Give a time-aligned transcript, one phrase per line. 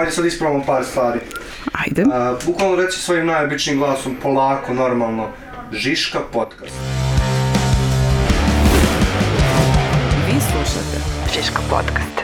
[0.00, 1.20] Ajde sad ispravamo par stvari.
[1.72, 2.04] Ajde.
[2.12, 5.28] A, bukvalno reci svojim najobičnijim glasom, polako, normalno.
[5.72, 6.74] Žiška podcast.
[10.26, 10.96] Vi slušate
[11.34, 12.20] Žiško podcast.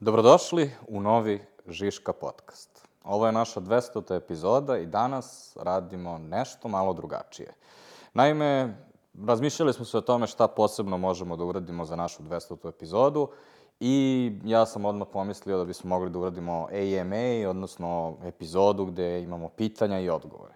[0.00, 2.88] Dobrodošli u novi Žiška podcast.
[3.04, 4.16] Ovo je naša 200.
[4.16, 7.54] epizoda i danas radimo nešto malo drugačije.
[8.14, 8.76] Naime,
[9.26, 12.68] razmišljali smo se o tome šta posebno možemo da uradimo za našu 200.
[12.68, 13.28] epizodu
[13.80, 19.48] i ja sam odmah pomislio da bismo mogli da uradimo AMA, odnosno epizodu gde imamo
[19.48, 20.54] pitanja i odgovore.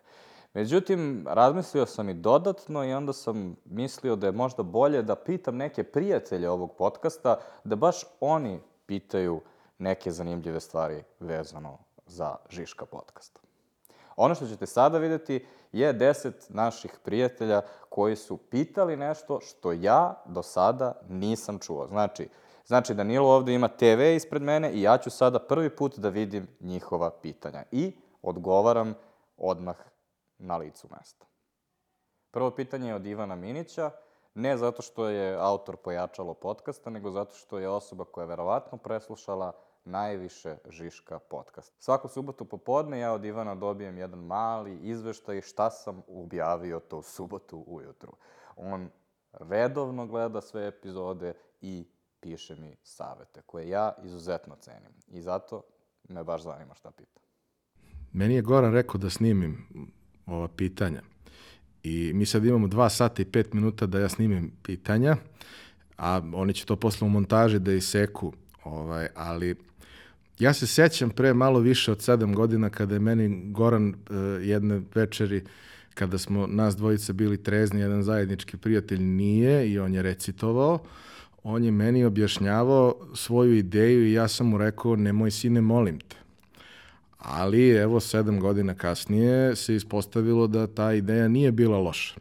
[0.55, 5.57] Međutim, razmislio sam i dodatno i onda sam mislio da je možda bolje da pitam
[5.57, 9.41] neke prijatelje ovog podcasta, da baš oni pitaju
[9.79, 13.41] neke zanimljive stvari vezano za Žiška podcasta.
[14.17, 20.23] Ono što ćete sada videti je 10 naših prijatelja koji su pitali nešto što ja
[20.27, 21.87] do sada nisam čuo.
[21.87, 22.29] Znači,
[22.67, 26.49] znači Danilo ovde ima TV ispred mene i ja ću sada prvi put da vidim
[26.61, 28.95] njihova pitanja i odgovaram
[29.37, 29.77] odmah
[30.39, 31.27] na licu mesta.
[32.31, 33.91] Prvo pitanje je od Ivana Minića,
[34.35, 38.79] ne zato što je autor pojačalo podcasta, nego zato što je osoba koja je verovatno
[38.79, 39.53] preslušala
[39.85, 41.73] najviše Žiška podcast.
[41.79, 47.65] Svaku subotu popodne ja od Ivana dobijem jedan mali izveštaj šta sam objavio to subotu
[47.67, 48.13] ujutru.
[48.57, 48.91] On
[49.33, 51.87] redovno gleda sve epizode i
[52.23, 54.93] piše mi savete, koje ja izuzetno cenim.
[55.09, 55.63] I zato
[56.09, 57.21] me baš zanima šta pita.
[58.13, 59.67] Meni je Goran rekao da snimim
[60.27, 61.03] ova pitanja.
[61.83, 65.17] I mi sad imamo dva sata i pet minuta da ja snimim pitanja,
[65.99, 68.33] a oni će to posle u montaži da iseku,
[68.65, 69.57] ovaj, ali
[70.39, 73.95] ja se sećam pre malo više od sedam godina kada je meni Goran uh,
[74.41, 75.45] jedne večeri
[75.95, 80.79] kada smo nas dvojice bili trezni, jedan zajednički prijatelj nije i on je recitovao,
[81.43, 86.17] on je meni objašnjavao svoju ideju i ja sam mu rekao nemoj sine molim te.
[87.19, 92.15] Ali evo sedam godina kasnije se ispostavilo da ta ideja nije bila loša.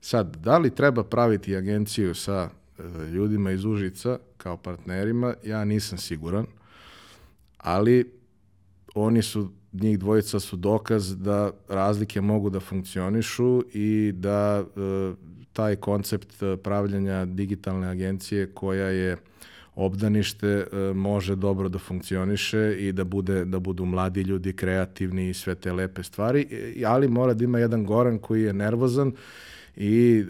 [0.00, 5.98] Sad, da li treba praviti agenciju sa e, ljudima iz Užica kao partnerima, ja nisam
[5.98, 6.46] siguran,
[7.58, 8.12] ali
[8.94, 15.12] oni su, njih dvojica su dokaz da razlike mogu da funkcionišu i da e,
[15.52, 19.16] taj koncept e, pravljanja digitalne agencije koja je
[19.74, 25.34] obdanište e, može dobro da funkcioniše i da bude da budu mladi ljudi kreativni i
[25.34, 29.12] sve te lepe stvari, e, ali mora da ima jedan Goran koji je nervozan
[29.76, 30.24] i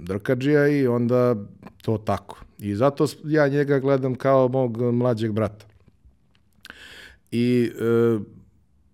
[0.00, 1.36] drkađija i onda
[1.82, 2.44] to tako.
[2.58, 5.66] I zato ja njega gledam kao mog mlađeg brata.
[7.30, 7.70] I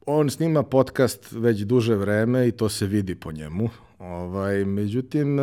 [0.06, 3.68] on snima podcast već duže vreme i to se vidi po njemu.
[4.00, 5.38] Ovaj, međutim,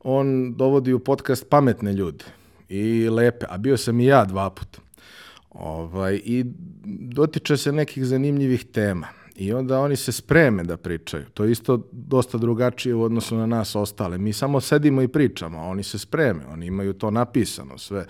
[0.00, 2.24] on dovodi u podcast pametne ljude
[2.68, 4.78] i lepe, a bio sam i ja dva puta.
[5.50, 6.44] Ovaj, I
[7.12, 9.08] dotiče se nekih zanimljivih tema.
[9.36, 11.24] I onda oni se spreme da pričaju.
[11.34, 14.18] To je isto dosta drugačije u odnosu na nas ostale.
[14.18, 16.46] Mi samo sedimo i pričamo, a oni se spreme.
[16.46, 18.06] Oni imaju to napisano sve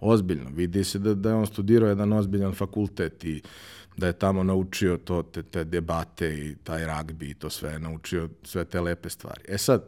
[0.00, 0.50] ozbiljno.
[0.54, 3.42] Vidi se da, da je on studirao jedan ozbiljan fakultet i
[3.98, 8.28] da je tamo naučio to, te, te debate i taj ragbi i to sve, naučio
[8.42, 9.40] sve te lepe stvari.
[9.48, 9.84] E sad,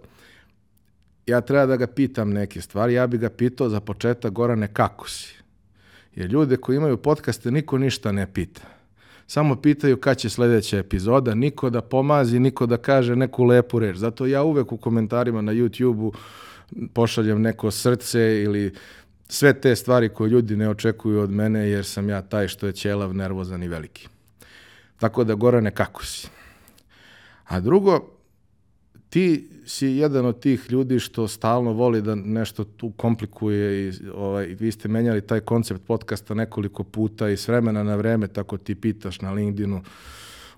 [1.27, 5.09] ja treba da ga pitam neke stvari, ja bi ga pitao za početak, Gorane, kako
[5.09, 5.35] si?
[6.15, 8.63] Jer ljude koji imaju podcaste niko ništa ne pita.
[9.27, 13.97] Samo pitaju kad će sledeća epizoda, niko da pomazi, niko da kaže neku lepu reč.
[13.97, 16.13] Zato ja uvek u komentarima na YouTube-u
[16.95, 18.73] pošaljem neko srce ili
[19.31, 22.73] sve te stvari koje ljudi ne očekuju od mene jer sam ja taj što je
[22.73, 24.09] ćelav, nervozan i veliki.
[24.99, 26.29] Tako da, Gorane, kako si?
[27.45, 28.11] A drugo,
[29.11, 34.47] ti si jedan od tih ljudi što stalno voli da nešto tu komplikuje i ovaj,
[34.47, 38.75] vi ste menjali taj koncept podcasta nekoliko puta i s vremena na vreme, tako ti
[38.75, 39.83] pitaš na LinkedInu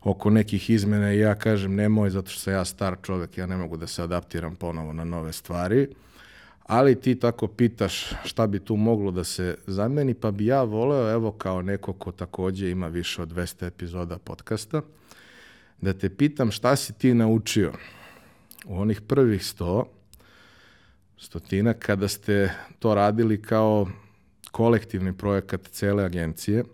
[0.03, 3.57] oko nekih izmena i ja kažem nemoj zato što sam ja star čovek, ja ne
[3.57, 5.89] mogu da se adaptiram ponovo na nove stvari
[6.63, 11.13] ali ti tako pitaš šta bi tu moglo da se zameni, pa bi ja voleo,
[11.13, 14.83] evo kao neko ko takođe ima više od 200 epizoda podcasta,
[15.81, 17.73] da te pitam šta si ti naučio
[18.67, 19.85] u onih prvih 100
[21.19, 23.89] stotina kada ste to radili kao
[24.51, 26.65] kolektivni projekat cele agencije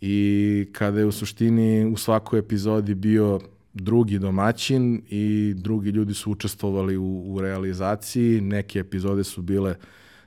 [0.00, 3.40] i kada je u suštini u svakoj epizodi bio
[3.74, 8.40] drugi domaćin i drugi ljudi su učestvovali u, u realizaciji.
[8.40, 9.74] Neke epizode su bile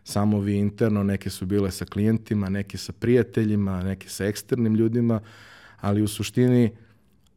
[0.03, 5.19] samo vi interno, neke su bile sa klijentima, neke sa prijateljima, neke sa eksternim ljudima,
[5.81, 6.71] ali u suštini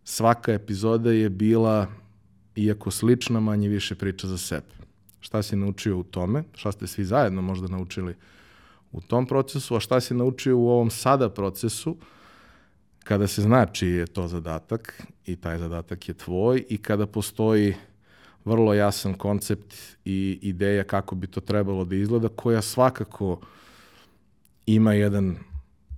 [0.05, 1.87] svaka epizoda je bila,
[2.57, 4.79] iako slična, manje više priča za sebe.
[5.21, 6.45] Šta si naučio u tome?
[6.55, 8.15] Šta ste svi zajedno možda naučili
[8.93, 9.77] u tom procesu?
[9.77, 11.97] A šta si naučio u ovom sada procesu?
[13.09, 17.75] kada se zna čiji je to zadatak i taj zadatak je tvoj i kada postoji
[18.45, 23.41] vrlo jasan koncept i ideja kako bi to trebalo da izgleda, koja svakako
[24.67, 25.37] ima jedan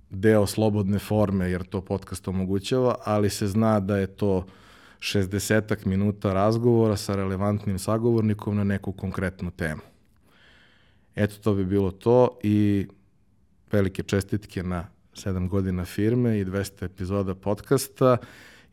[0.09, 4.45] deo slobodne forme, jer to podcast omogućava, ali se zna da je to
[4.99, 9.81] 60 minuta razgovora sa relevantnim sagovornikom na neku konkretnu temu.
[11.15, 12.87] Eto, to bi bilo to i
[13.71, 18.17] velike čestitke na 7 godina firme i 200 epizoda podcasta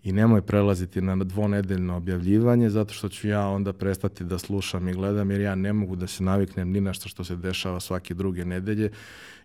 [0.02, 4.92] i nemoj prelaziti na dvonedeljno objavljivanje zato što ću ja onda prestati da slušam i
[4.92, 8.14] gledam jer ja ne mogu da se naviknem ni na što što se dešava svake
[8.14, 8.90] druge nedelje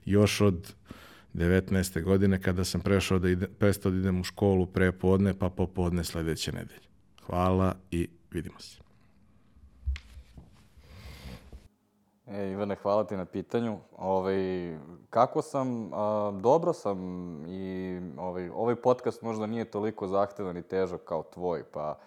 [0.06, 0.74] još od
[1.34, 2.04] 19.
[2.04, 6.04] godine kada sam prešao da ide, prestao da idem u školu pre podne pa popodne
[6.04, 6.88] sledeće nedelje.
[7.26, 8.83] Hvala i vidimo se.
[12.28, 13.78] E, Ivane, hvala ti na pitanju.
[13.98, 14.36] Ovaj,
[15.10, 15.94] kako sam?
[15.94, 16.98] A, dobro sam
[17.48, 21.98] i ovaj, ovaj podcast možda nije toliko zahtevan i težak kao tvoj, pa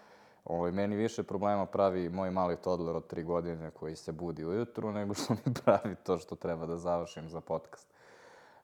[0.45, 4.93] ovaj, meni više problema pravi moj mali toddler od tri godine koji se budi ujutru,
[4.93, 7.89] nego što mi pravi to što treba da završim za podcast.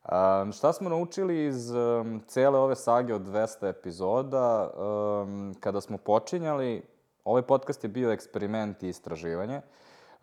[0.04, 4.70] A, šta smo naučili iz um, cele ove sage od 200 epizoda?
[4.70, 6.82] Um, kada smo počinjali,
[7.24, 9.60] ovaj podcast je bio eksperiment i istraživanje.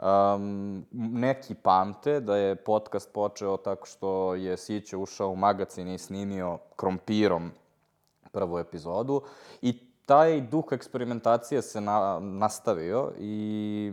[0.01, 5.97] Um, neki pamte da je podcast počeo tako što je Sića ušao u magacin i
[5.97, 7.51] snimio krompirom
[8.31, 9.21] prvu epizodu
[9.61, 13.91] i taj duh eksperimentacije se na, nastavio i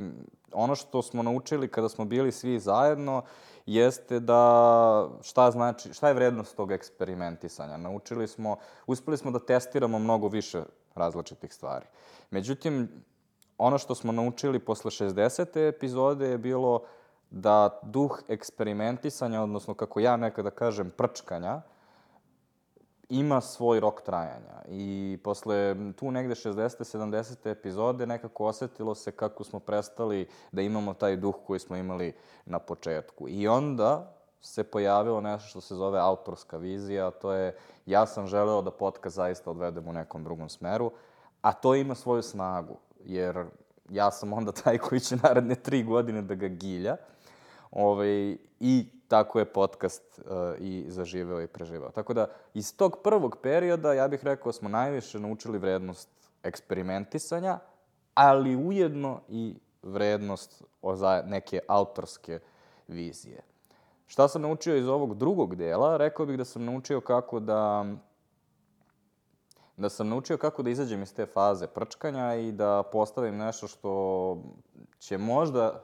[0.52, 3.22] ono što smo naučili kada smo bili svi zajedno
[3.66, 7.76] jeste da šta znači, šta je vrednost tog eksperimentisanja.
[7.76, 8.56] Naučili smo,
[8.86, 10.62] uspeli smo da testiramo mnogo više
[10.94, 11.86] različitih stvari.
[12.30, 12.88] Međutim,
[13.58, 15.68] ono što smo naučili posle 60.
[15.68, 16.82] epizode je bilo
[17.30, 21.62] da duh eksperimentisanja, odnosno kako ja nekada kažem prčkanja,
[23.08, 24.62] ima svoj rok trajanja.
[24.68, 26.98] I posle tu negde 60.
[26.98, 27.50] 70.
[27.50, 32.14] epizode nekako osetilo se kako smo prestali da imamo taj duh koji smo imali
[32.46, 33.28] na početku.
[33.28, 37.56] I onda se pojavilo nešto što se zove autorska vizija, to je
[37.86, 40.90] ja sam želeo da podcast zaista odvedem u nekom drugom smeru,
[41.40, 42.76] a to ima svoju snagu
[43.06, 43.44] jer
[43.90, 46.96] ja sam onda taj koji će naredne tri godine da ga gilja.
[47.70, 50.26] Ovaj, I tako je podcast uh,
[50.58, 51.90] i zaživeo i preživeo.
[51.90, 56.08] Tako da, iz tog prvog perioda, ja bih rekao, smo najviše naučili vrednost
[56.42, 57.58] eksperimentisanja,
[58.14, 60.64] ali ujedno i vrednost
[61.24, 62.38] neke autorske
[62.88, 63.42] vizije.
[64.06, 65.96] Šta sam naučio iz ovog drugog dela?
[65.96, 67.84] Rekao bih da sam naučio kako da
[69.76, 74.42] da sam naučio kako da izađem iz te faze prčkanja i da postavim nešto što
[74.98, 75.82] će možda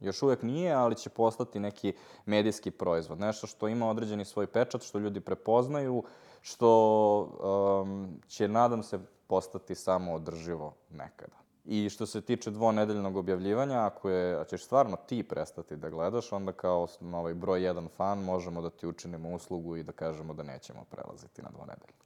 [0.00, 1.94] još uvek nije, ali će postati neki
[2.26, 3.20] medijski proizvod.
[3.20, 6.02] Nešto što ima određeni svoj pečat, što ljudi prepoznaju,
[6.40, 11.36] što um, će, nadam se, postati samo održivo nekada.
[11.64, 16.32] I što se tiče dvonedeljnog objavljivanja, ako je, a ćeš stvarno ti prestati da gledaš,
[16.32, 20.42] onda kao ovaj broj jedan fan možemo da ti učinimo uslugu i da kažemo da
[20.42, 22.02] nećemo prelaziti na dvonedeljno.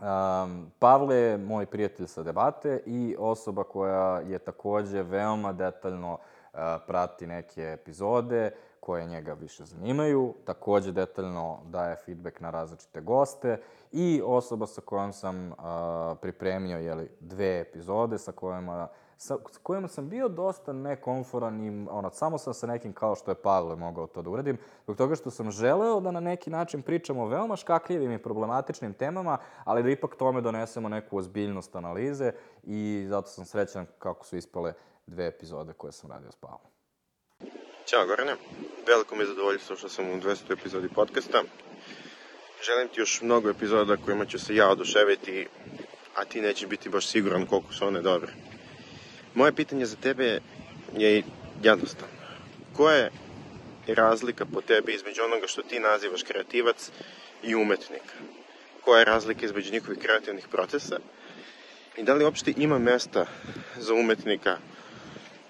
[0.00, 6.58] Um, Pavle je moj prijatelj sa debate i osoba koja je takođe veoma detaljno uh,
[6.86, 8.50] prati neke epizode
[8.80, 13.60] koje njega više zanimaju, takođe detaljno daje feedback na različite goste
[13.92, 15.56] i osoba sa kojom sam uh,
[16.20, 22.38] pripremio jeli, dve epizode sa kojima sa, kojima sam bio dosta nekonforan i ono, samo
[22.38, 25.50] sam sa nekim kao što je Pavle mogao to da uradim, zbog toga što sam
[25.50, 30.16] želeo da na neki način pričamo o veoma škakljivim i problematičnim temama, ali da ipak
[30.16, 32.32] tome donesemo neku ozbiljnost analize
[32.62, 34.72] i zato sam srećan kako su ispale
[35.06, 36.70] dve epizode koje sam radio s Pavlom.
[37.86, 38.36] Ćao Gorane,
[38.86, 40.52] veliko mi je zadovoljstvo što sam u 200.
[40.52, 41.42] epizodi podcasta.
[42.62, 45.48] Želim ti još mnogo epizoda kojima ću se ja oduševiti,
[46.16, 48.32] a ti neće biti baš siguran koliko su one dobre.
[49.36, 50.40] Moje pitanje za tebe
[50.96, 51.22] je
[51.62, 52.14] jednostavno.
[52.72, 53.08] Koja
[53.86, 56.90] je razlika po tebi između onoga što ti nazivaš kreativac
[57.42, 58.02] i umetnik?
[58.80, 60.98] Koja je razlika između njihovih kreativnih procesa?
[61.96, 63.26] I da li uopšte ima mesta
[63.76, 64.58] za umetnika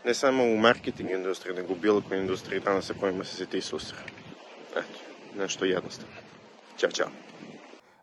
[0.04, 3.60] ne samo u marketing industriji, nego u bilo kojoj industriji danas sa kojima se ti
[3.60, 3.98] susre?
[4.70, 4.98] Eto,
[5.36, 6.14] nešto jednostavno.
[6.78, 7.25] Ćao, čao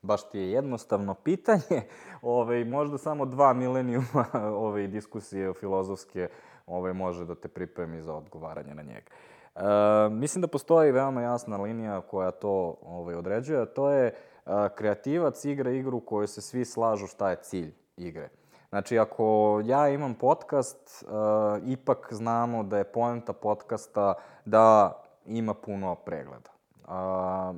[0.04, 1.82] baš ti je jednostavno pitanje,
[2.22, 4.26] ovaj, možda samo dva milenijuma
[4.68, 6.30] ove diskusije filozofske
[6.68, 9.12] ovaj, može da te pripremi za odgovaranje na njega.
[9.56, 14.70] E, mislim da postoji veoma jasna linija koja to ovaj, određuje, a to je a,
[14.70, 18.30] kreativac igra igru koju se svi slažu šta je cilj igre.
[18.70, 24.14] Znači, ako ja imam podcast, a, ipak znamo da je poenta podcasta
[24.46, 26.50] da ima puno pregleda.
[26.88, 27.54] A,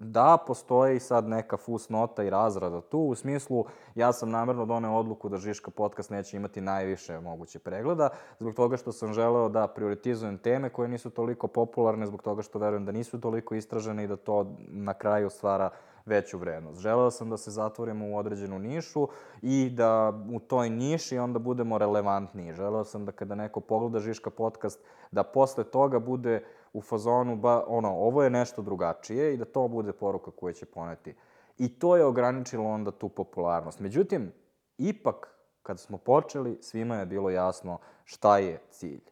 [0.00, 3.64] da postoji sad neka fusnota i razrada tu, u smislu
[3.94, 8.76] ja sam namerno doneo odluku da Žiška podcast neće imati najviše moguće pregleda, zbog toga
[8.76, 12.92] što sam želeo da prioritizujem teme koje nisu toliko popularne, zbog toga što verujem da
[12.92, 15.70] nisu toliko istražene i da to na kraju stvara
[16.06, 16.80] veću vrednost.
[16.80, 19.08] Želeo sam da se zatvorimo u određenu nišu
[19.42, 22.52] i da u toj niši onda budemo relevantniji.
[22.52, 24.80] Želeo sam da kada neko pogleda Žiška podcast,
[25.10, 29.68] da posle toga bude u fazonu, ba, ono, ovo je nešto drugačije i da to
[29.68, 31.14] bude poruka koja će poneti.
[31.58, 33.80] I to je ograničilo onda tu popularnost.
[33.80, 34.32] Međutim,
[34.78, 39.10] ipak, kad smo počeli, svima je bilo jasno šta je cilj.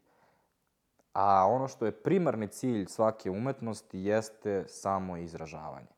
[1.12, 5.88] A ono što je primarni cilj svake umetnosti jeste samo izražavanje.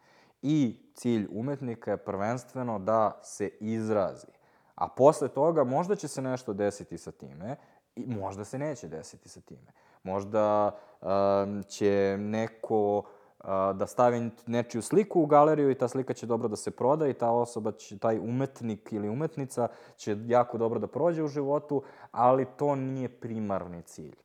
[0.42, 4.26] I cilj umetnika je prvenstveno da se izrazi.
[4.74, 7.56] A posle toga možda će se nešto desiti sa time
[7.96, 9.72] i možda se neće desiti sa time.
[10.02, 16.26] Možda um, će neko uh, da stavi nečiju sliku u galeriju i ta slika će
[16.26, 20.80] dobro da se proda i ta osoba će, taj umetnik ili umetnica će jako dobro
[20.80, 24.16] da prođe u životu, ali to nije primarni cilj.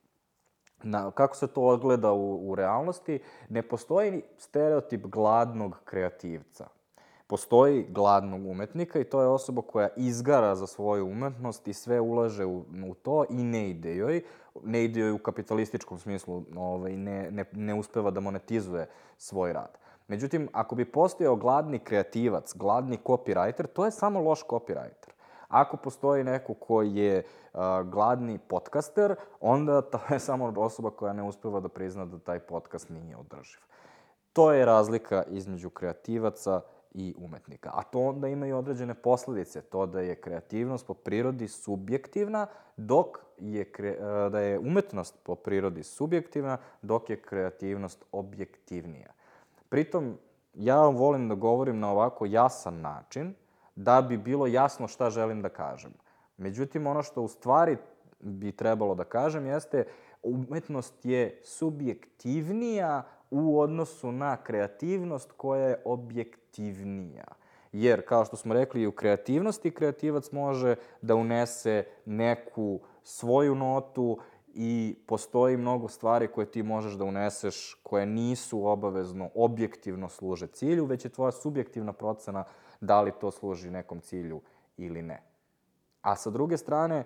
[0.84, 3.20] Na, kako se to odgleda u, u realnosti?
[3.50, 6.68] Ne postoji stereotip gladnog kreativca.
[7.28, 12.46] Postoji gladnog umetnika i to je osoba koja izgara za svoju umetnost i sve ulaže
[12.46, 14.24] u, u to i ne ide joj.
[14.64, 19.78] Ne ide u kapitalističkom smislu, ovaj, ne, ne, ne uspeva da monetizuje svoj rad.
[20.08, 25.10] Međutim, ako bi postojao gladni kreativac, gladni copywriter, to je samo loš copywriter.
[25.48, 31.24] Ako postoji neko ko je uh, gladni podcaster, onda to je samo osoba koja ne
[31.24, 33.60] uspeva da prizna da taj podcast nije održiv.
[34.34, 36.62] To je razlika između kreativaca
[36.96, 37.72] i umetnika.
[37.74, 39.62] A to onda ima i određene posledice.
[39.62, 42.48] To da je kreativnost po prirodi subjektivna,
[42.78, 43.98] dok je, kre,
[44.32, 49.12] da je umetnost po prirodi subjektivna, dok je kreativnost objektivnija.
[49.70, 50.18] Pritom,
[50.54, 53.34] ja volim da govorim na ovako jasan način,
[53.76, 55.94] da bi bilo jasno šta želim da kažem.
[56.38, 57.78] Međutim, ono što u stvari
[58.20, 59.86] bi trebalo da kažem jeste
[60.24, 67.26] umetnost je subjektivnija u odnosu na kreativnost koja je objektivnija.
[67.72, 74.18] Jer, kao što smo rekli, i u kreativnosti kreativac može da unese neku svoju notu
[74.54, 80.86] i postoji mnogo stvari koje ti možeš da uneseš koje nisu obavezno objektivno služe cilju,
[80.86, 82.44] već je tvoja subjektivna procena
[82.82, 84.42] da li to služi nekom cilju
[84.78, 85.22] ili ne.
[86.02, 87.04] A sa druge strane,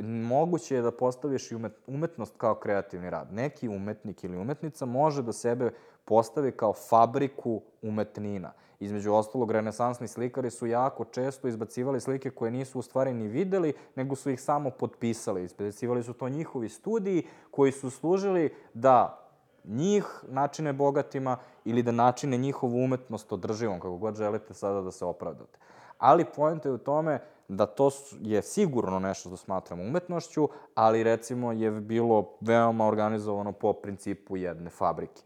[0.00, 3.32] moguće je da postaviš i umet, umetnost kao kreativni rad.
[3.32, 5.70] Neki umetnik ili umetnica može da sebe
[6.04, 8.52] postavi kao fabriku umetnina.
[8.80, 13.72] Između ostalog, renesansni slikari su jako često izbacivali slike koje nisu u stvari ni videli,
[13.96, 15.44] nego su ih samo potpisali.
[15.44, 19.18] Izbacivali su to njihovi studiji koji su služili da
[19.64, 25.04] njih načine bogatima ili da načine njihovu umetnost održivom, kako god želite sada da se
[25.04, 25.58] opravdate.
[25.98, 27.20] Ali pojenta je u tome
[27.56, 27.90] da to
[28.20, 34.70] je sigurno nešto što smatramo umetnošću, ali recimo je bilo veoma organizovano po principu jedne
[34.70, 35.22] fabrike.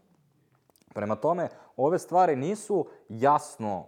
[0.93, 3.85] Prema tome, ove stvari nisu jasno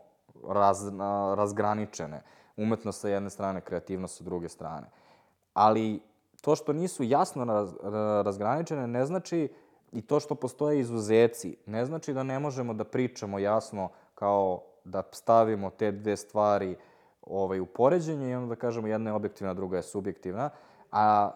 [0.47, 0.87] raz,
[1.35, 2.21] razgraničene.
[2.57, 4.87] Umetnost sa jedne strane, kreativnost sa druge strane.
[5.53, 5.99] Ali
[6.41, 7.73] to što nisu jasno raz,
[8.23, 9.49] razgraničene ne znači
[9.91, 15.03] i to što postoje izuzeci, ne znači da ne možemo da pričamo jasno kao da
[15.11, 16.75] stavimo te dve stvari
[17.21, 20.49] ovaj, u poređenje i onda da kažemo jedna je objektivna, druga je subjektivna,
[20.91, 21.31] a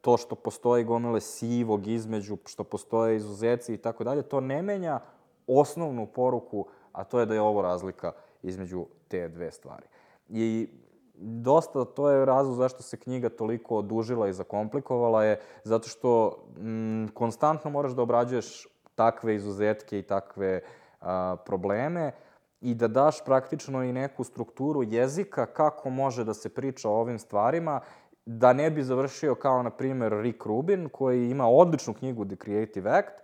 [0.00, 5.00] to što postoji gomile sivog između, što postoje izuzeci i tako dalje, to ne menja
[5.46, 8.12] osnovnu poruku, a to je da je ovo razlika
[8.42, 9.86] između te dve stvari.
[10.28, 10.68] I
[11.18, 17.08] dosta, to je razlog zašto se knjiga toliko odužila i zakomplikovala je, zato što m,
[17.14, 20.60] konstantno moraš da obrađuješ takve izuzetke i takve
[21.00, 22.12] a, probleme
[22.66, 27.18] i da daš praktično i neku strukturu jezika kako može da se priča o ovim
[27.18, 27.80] stvarima,
[28.26, 32.90] da ne bi završio kao, na primer, Rick Rubin, koji ima odličnu knjigu The Creative
[32.90, 33.14] Act,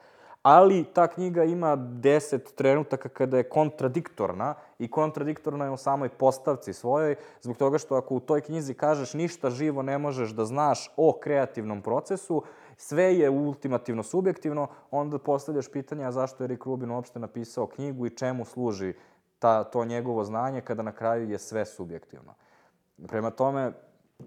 [0.42, 6.72] ali ta knjiga ima deset trenutaka kada je kontradiktorna i kontradiktorna je u samoj postavci
[6.72, 10.90] svojoj, zbog toga što ako u toj knjizi kažeš ništa živo ne možeš da znaš
[10.96, 12.42] o kreativnom procesu,
[12.76, 18.06] sve je ultimativno subjektivno, onda postavljaš pitanje a zašto je Rick Rubin uopšte napisao knjigu
[18.06, 18.94] i čemu služi
[19.42, 22.34] ta, to njegovo znanje kada na kraju je sve subjektivno.
[23.08, 23.72] Prema tome,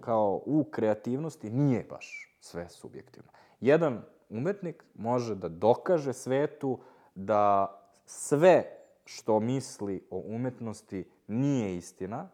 [0.00, 3.30] kao u kreativnosti nije baš sve subjektivno.
[3.60, 6.78] Jedan umetnik može da dokaže svetu
[7.14, 7.72] da
[8.06, 8.64] sve
[9.04, 12.28] što misli o umetnosti nije istina,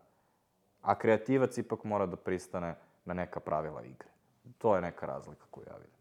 [0.80, 2.74] a kreativac ipak mora da pristane
[3.04, 4.08] na neka pravila igre.
[4.58, 5.91] To je neka razlika koju ja vidim.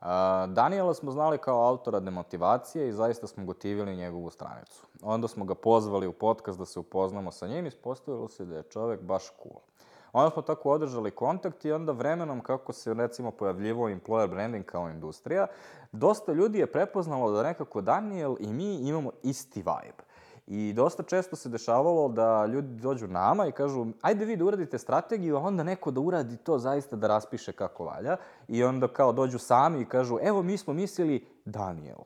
[0.00, 4.86] A, Danijela smo znali kao autora demotivacije i zaista smo gotivili njegovu stranicu.
[5.02, 8.56] Onda smo ga pozvali u podcast da se upoznamo sa njim i ispostavilo se da
[8.56, 9.60] je čovek baš cool.
[10.12, 14.90] Onda smo tako održali kontakt i onda vremenom kako se recimo pojavljivo employer branding kao
[14.90, 15.46] industrija,
[15.92, 20.05] dosta ljudi je prepoznalo da nekako Daniel i mi imamo isti vibe.
[20.46, 24.78] I dosta često se dešavalo da ljudi dođu nama i kažu ajde vi da uradite
[24.78, 28.16] strategiju, a onda neko da uradi to zaista da raspiše kako valja.
[28.48, 31.98] I onda kao dođu sami i kažu evo mi smo mislili Daniel.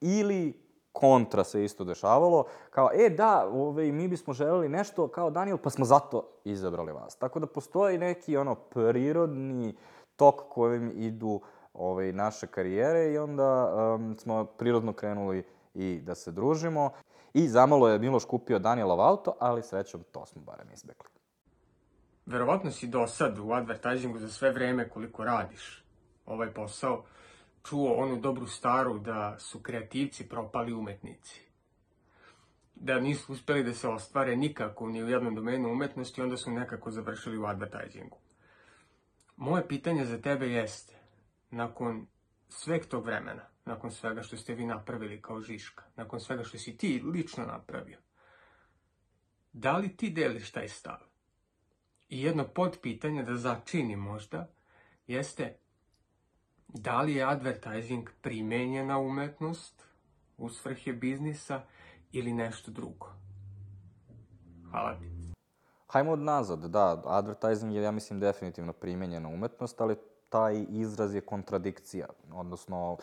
[0.00, 5.58] Ili kontra se isto dešavalo, kao, e da, ove, mi bismo želeli nešto kao Daniel,
[5.58, 7.16] pa smo zato izabrali vas.
[7.16, 9.76] Tako da postoji neki ono prirodni
[10.16, 11.40] tok kojim idu
[11.74, 16.90] ove, naše karijere i onda um, smo prirodno krenuli i da se družimo.
[17.34, 21.08] I zamalo je Miloš kupio Danielov auto, ali srećom to smo barem izbegli.
[22.26, 25.84] Verovatno si do sad u advertisingu za sve vreme koliko radiš
[26.26, 27.04] ovaj posao
[27.68, 31.40] čuo onu dobru staru da su kreativci propali umetnici.
[32.74, 36.90] Da nisu uspeli da se ostvare nikako ni u jednom domenu umetnosti, onda su nekako
[36.90, 38.16] završili u advertisingu.
[39.36, 40.94] Moje pitanje za tebe jeste,
[41.50, 42.06] nakon
[42.48, 46.76] sveg tog vremena, nakon svega što ste vi napravili kao Žiška, nakon svega što si
[46.76, 47.98] ti lično napravio,
[49.52, 50.98] da li ti deliš taj stav?
[52.08, 54.48] I jedno podpitanje da začini možda,
[55.06, 55.56] jeste
[56.68, 59.84] da li je advertising primenjena umetnost
[60.38, 61.62] u svrhe biznisa
[62.12, 63.12] ili nešto drugo?
[64.70, 65.04] Hvala ti.
[65.86, 69.96] Hajmo od nazad, da, advertising je, ja mislim, definitivno primenjena umetnost, ali
[70.28, 72.96] taj izraz je kontradikcija, odnosno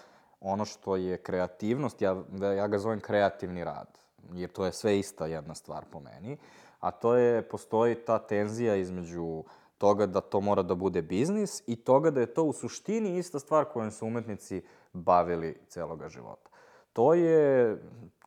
[0.45, 2.23] ono što je kreativnost, ja,
[2.57, 3.87] ja ga zovem kreativni rad,
[4.33, 6.37] jer to je sve ista jedna stvar po meni,
[6.79, 9.43] a to je, postoji ta tenzija između
[9.77, 13.39] toga da to mora da bude biznis i toga da je to u suštini ista
[13.39, 14.61] stvar kojom su umetnici
[14.93, 16.49] bavili celoga života.
[16.93, 17.77] To je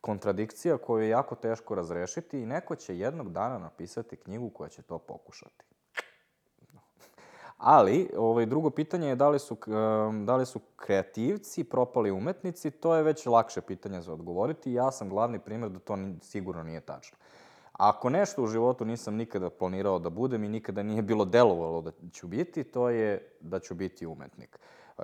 [0.01, 4.81] kontradikcija koju je jako teško razrešiti i neko će jednog dana napisati knjigu koja će
[4.81, 5.65] to pokušati.
[7.59, 9.57] Ali, ovaj, drugo pitanje je da li, su,
[10.25, 14.73] da li su kreativci propali umetnici, to je već lakše pitanje za odgovoriti.
[14.73, 17.17] Ja sam glavni primjer da to sigurno nije tačno.
[17.71, 21.91] Ako nešto u životu nisam nikada planirao da budem i nikada nije bilo delovalo da
[22.11, 24.59] ću biti, to je da ću biti umetnik.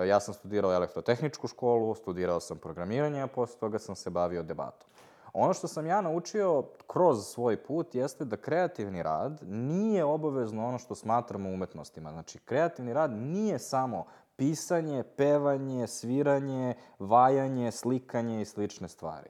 [0.08, 4.90] Ja sam studirao elektrotehničku školu, studirao sam programiranje, a posle toga sam se bavio debatom.
[5.38, 10.78] Ono što sam ja naučio kroz svoj put jeste da kreativni rad nije obavezno ono
[10.78, 12.12] što smatramo umetnostima.
[12.12, 19.30] Znači, kreativni rad nije samo pisanje, pevanje, sviranje, vajanje, slikanje i slične stvari.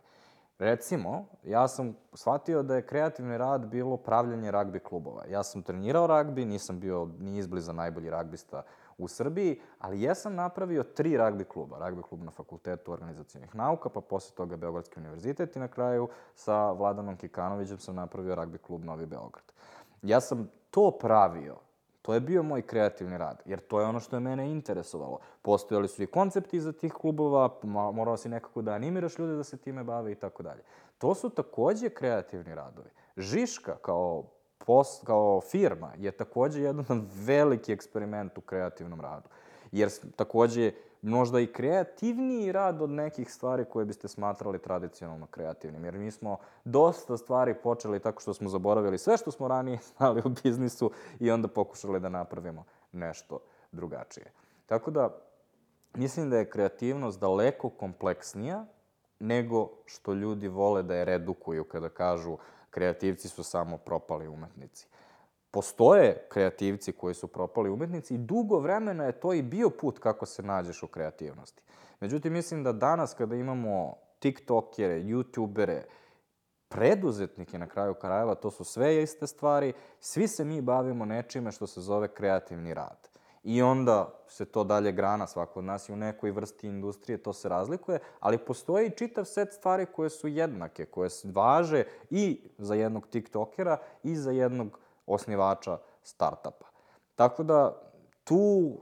[0.60, 5.26] Recimo, ja sam shvatio da je kreativni rad bilo pravljanje ragbi klubova.
[5.26, 8.64] Ja sam trenirao ragbi, nisam bio ni izbliza najbolji ragbista
[8.98, 11.78] u Srbiji, ali jesam napravio tri ragbi kluba.
[11.80, 16.72] Ragbi klub na Fakultetu organizacijonih nauka, pa posle toga Beogradski univerzitet i na kraju sa
[16.72, 19.52] Vladanom Kikanovićem sam napravio ragbi klub Novi Beograd.
[20.02, 21.56] Ja sam to pravio
[22.06, 25.20] To je bio moj kreativni rad, jer to je ono što je mene interesovalo.
[25.42, 27.50] Postojali su i koncepti za tih klubova,
[27.94, 30.62] morao si nekako da animiraš ljude da se time bave i tako dalje.
[30.98, 32.90] To su takođe kreativni radovi.
[33.18, 34.24] Žiška kao,
[34.58, 36.86] post, kao firma je takođe jedan
[37.28, 39.30] veliki eksperiment u kreativnom radu.
[39.72, 45.86] Jer takođe možda i kreativniji rad od nekih stvari koje biste smatrali tradicionalno kreativnim.
[45.86, 50.22] Jer mi smo dosta stvari počeli tako što smo zaboravili sve što smo ranije znali
[50.26, 53.40] u biznisu i onda pokušali da napravimo nešto
[53.72, 54.32] drugačije.
[54.66, 55.18] Tako da,
[55.94, 58.66] mislim da je kreativnost daleko kompleksnija
[59.20, 62.38] nego što ljudi vole da je redukuju kada kažu
[62.76, 64.88] kreativci su samo propali umetnici
[65.56, 70.26] postoje kreativci koji su propali umetnici i dugo vremena je to i bio put kako
[70.26, 71.62] se nađeš u kreativnosti.
[72.00, 75.82] Međutim, mislim da danas kada imamo tiktokere, youtubere,
[76.68, 81.68] preduzetnike na kraju krajeva, to su sve iste stvari, svi se mi bavimo nečime što
[81.68, 83.10] se zove kreativni rad.
[83.46, 87.34] I onda se to dalje grana, svako od nas i u nekoj vrsti industrije, to
[87.34, 93.08] se razlikuje, ali postoji čitav set stvari koje su jednake, koje važe i za jednog
[93.08, 96.66] tiktokera i za jednog osnivača startapa.
[97.16, 97.82] Tako da
[98.24, 98.78] tu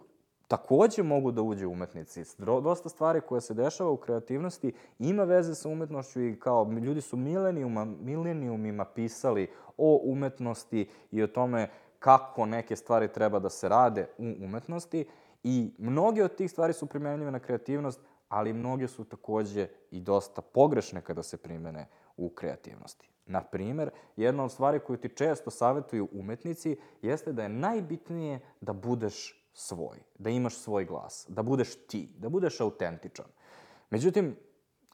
[0.48, 2.24] takođe mogu da uđe umetnici.
[2.38, 7.18] Dosta stvari koje se dešava u kreativnosti ima veze sa umetnošću i kao ljudi su
[7.18, 11.70] milenijuma, milenijumima pisali o umetnosti i o tome
[12.04, 15.06] kako neke stvari treba da se rade u umetnosti
[15.44, 20.42] i mnoge od tih stvari su primenljive na kreativnost, ali mnoge su takođe i dosta
[20.42, 21.88] pogrešne kada se primene
[22.18, 23.10] u kreativnosti.
[23.26, 28.74] Na primer, jedna od stvari koju ti često savjetuju umetnici jeste da je najbitnije da
[28.74, 33.28] budeš svoj, da imaš svoj glas, da budeš ti, da budeš autentičan.
[33.90, 34.36] Međutim,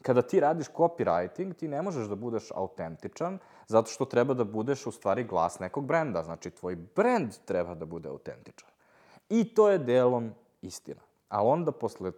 [0.02, 3.40] kada ti radiš copywriting, ti ne možeš da budeš autentičan,
[3.70, 6.24] zato što treba da budeš u stvari glas nekog brenda.
[6.24, 8.70] Znači, tvoj brend treba da bude autentičan.
[9.30, 11.02] I to je delom istina.
[11.30, 12.12] Ali onda posle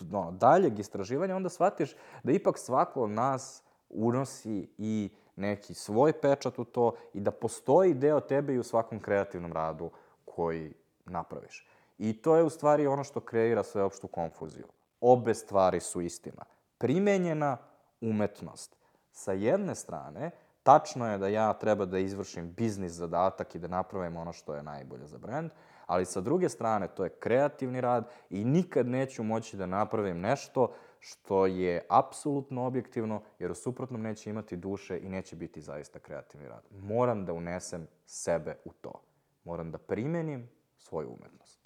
[0.00, 6.58] no, daljeg istraživanja onda shvatiš da ipak svako od nas unosi i neki svoj pečat
[6.58, 9.90] u to i da postoji deo tebe i u svakom kreativnom radu
[10.24, 11.68] koji napraviš.
[11.98, 14.66] I to je u stvari ono što kreira sveopštu konfuziju.
[15.00, 16.44] Obe stvari su istina.
[16.78, 17.56] Primenjena
[18.00, 18.76] umetnost.
[19.12, 20.30] Sa jedne strane,
[20.62, 24.62] tačno je da ja treba da izvršim biznis zadatak i da napravim ono što je
[24.62, 25.50] najbolje za brand,
[25.86, 30.74] ali sa druge strane, to je kreativni rad i nikad neću moći da napravim nešto
[31.00, 36.48] što je apsolutno objektivno, jer u suprotnom neće imati duše i neće biti zaista kreativni
[36.48, 36.62] rad.
[36.70, 39.02] Moram da unesem sebe u to.
[39.44, 40.48] Moram da primenim
[40.78, 41.60] svoju umetnost.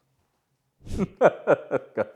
[1.95, 2.09] Kad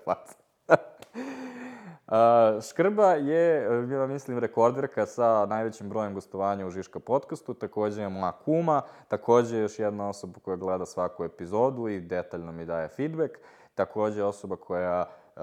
[2.10, 2.16] Uh,
[2.62, 8.32] Škrba je, ja mislim, rekorderka sa najvećim brojem gostovanja u Žiška podcastu, takođe je moja
[8.32, 13.34] kuma, takođe je još jedna osoba koja gleda svaku epizodu i detaljno mi daje feedback,
[13.74, 15.42] takođe je osoba koja uh,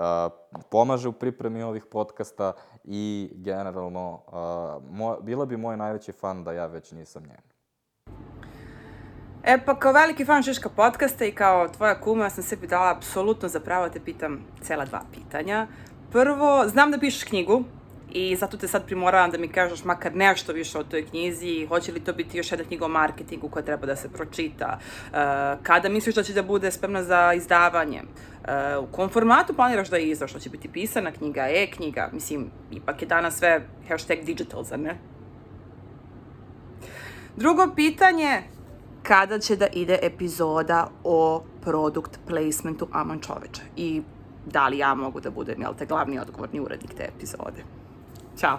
[0.69, 2.53] pomaže u pripremi ovih podcasta
[2.83, 7.41] i generalno uh, mo, bila bi moj najveći fan da ja već nisam njen.
[9.43, 13.49] E pa kao veliki fan Žiška podcasta i kao tvoja kuma sam sebi dala apsolutno
[13.49, 15.67] za pravo da te pitam cela dva pitanja.
[16.11, 17.63] Prvo, znam da pišeš knjigu
[18.11, 21.91] i zato te sad primoravam da mi kažeš makar nešto više o toj knjizi, hoće
[21.91, 25.17] li to biti još jedna knjiga o marketingu koja treba da se pročita, uh,
[25.63, 29.97] kada misliš da će da bude spremna za izdavanje, uh, u kom formatu planiraš da
[29.97, 34.63] je izda, što će biti pisana knjiga, e-knjiga, mislim, ipak je danas sve hashtag digital,
[34.63, 34.97] zar ne?
[37.35, 38.43] Drugo pitanje,
[39.03, 43.61] kada će da ide epizoda o product placementu Aman Čoveče?
[43.75, 44.01] I
[44.51, 47.63] da li ja mogu da budem, jel te, glavni odgovorni urednik te epizode.
[48.37, 48.57] Ćao.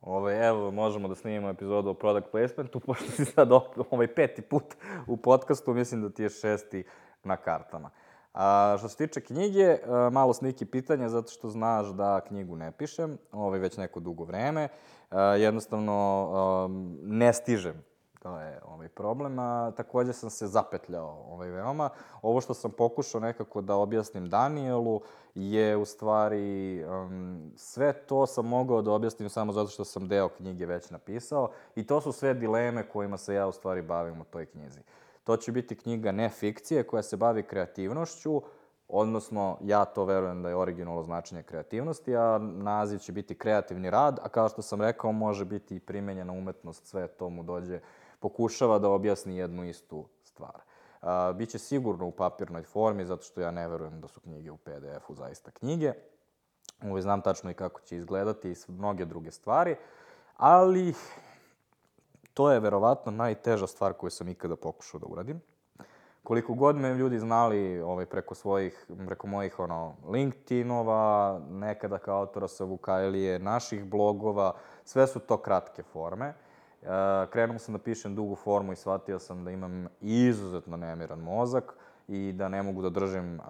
[0.00, 3.48] Ove, evo, možemo da snimimo epizodu o product placementu, pošto si sad
[3.90, 4.64] ovaj peti put
[5.06, 6.84] u podcastu, mislim da ti je šesti
[7.24, 7.90] na kartama.
[8.34, 9.78] A, što se tiče knjige,
[10.12, 14.68] malo sniki pitanja, zato što znaš da knjigu ne pišem, ovaj, već neko dugo vreme.
[15.10, 16.68] A, jednostavno, a,
[17.02, 17.84] ne stižem
[18.24, 21.90] To je ovaj problem, a takođe sam se zapetljao ovaj, veoma.
[22.22, 25.00] Ovo što sam pokušao nekako da objasnim Danielu
[25.34, 30.28] je u stvari um, sve to sam mogao da objasnim samo zato što sam deo
[30.28, 34.24] knjige već napisao i to su sve dileme kojima se ja u stvari bavim u
[34.24, 34.80] toj knjizi.
[35.24, 38.42] To će biti knjiga ne fikcije koja se bavi kreativnošću,
[38.88, 44.18] odnosno ja to verujem da je originalno značenje kreativnosti, a naziv će biti kreativni rad,
[44.22, 47.80] a kao što sam rekao može biti i primenjena umetnost, sve to mu dođe
[48.24, 50.56] pokušava da objasni jednu istu stvar.
[51.02, 54.56] Uh, biće sigurno u papirnoj formi, zato što ja ne verujem da su knjige u
[54.56, 55.92] PDF-u zaista knjige.
[56.82, 59.76] Ovo znam tačno i kako će izgledati i mnoge druge stvari,
[60.36, 60.94] ali
[62.34, 65.42] to je verovatno najteža stvar koju sam ikada pokušao da uradim.
[66.22, 72.48] Koliko god me ljudi znali ovaj, preko svojih, preko mojih ono, LinkedInova, nekada kao autora
[72.48, 76.34] sa Vukajlije, naših blogova, sve su to kratke forme.
[77.30, 81.74] Krenuo sam da pišem dugu formu i shvatio sam da imam izuzetno nemiran mozak
[82.08, 83.44] i da ne mogu da držim uh,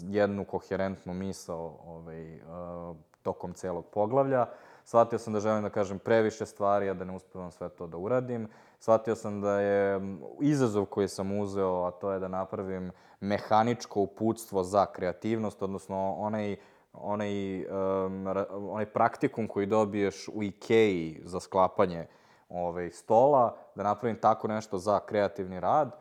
[0.00, 4.46] jednu koherentnu misao ovaj, uh, tokom celog poglavlja.
[4.84, 7.96] Shvatio sam da želim da kažem previše stvari, a da ne uspevam sve to da
[7.96, 8.48] uradim.
[8.78, 10.00] Shvatio sam da je
[10.40, 16.56] izazov koji sam uzeo, a to je da napravim mehaničko uputstvo za kreativnost, odnosno onaj
[16.92, 24.20] onaj, um, onaj praktikum koji dobiješ u Ikeji za sklapanje uh, ovaj, stola, da napravim
[24.20, 25.96] tako nešto za kreativni rad,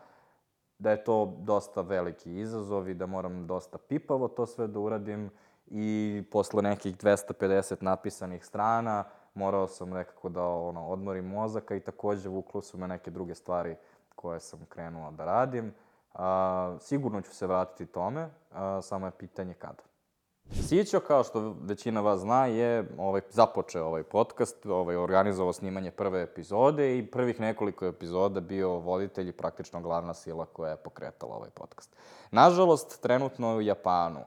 [0.77, 5.29] da je to dosta veliki izazov i da moram dosta pipavo to sve da uradim
[5.67, 9.03] i posle nekih 250 napisanih strana
[9.33, 13.75] morao sam nekako da ono, odmorim mozaka i takođe vuklo su me neke druge stvari
[14.15, 15.73] koje sam krenuo da radim.
[16.13, 19.83] A, sigurno ću se vratiti tome, a, samo je pitanje kada.
[20.51, 26.21] Sićo, kao što većina vas zna, je ovaj, započeo ovaj podcast, ovaj, organizovao snimanje prve
[26.21, 31.49] epizode i prvih nekoliko epizoda bio voditelj i praktično glavna sila koja je pokretala ovaj
[31.49, 31.95] podcast.
[32.31, 34.19] Nažalost, trenutno je u Japanu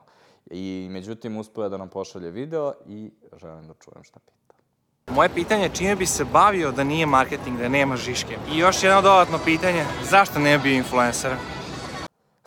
[0.50, 4.54] i međutim uspio je da nam pošalje video i želim da čujem šta pita.
[5.12, 8.36] Moje pitanje je čime bi se bavio da nije marketing, da nema žiške?
[8.52, 11.32] I još jedno dodatno pitanje, zašto ne bi influencer?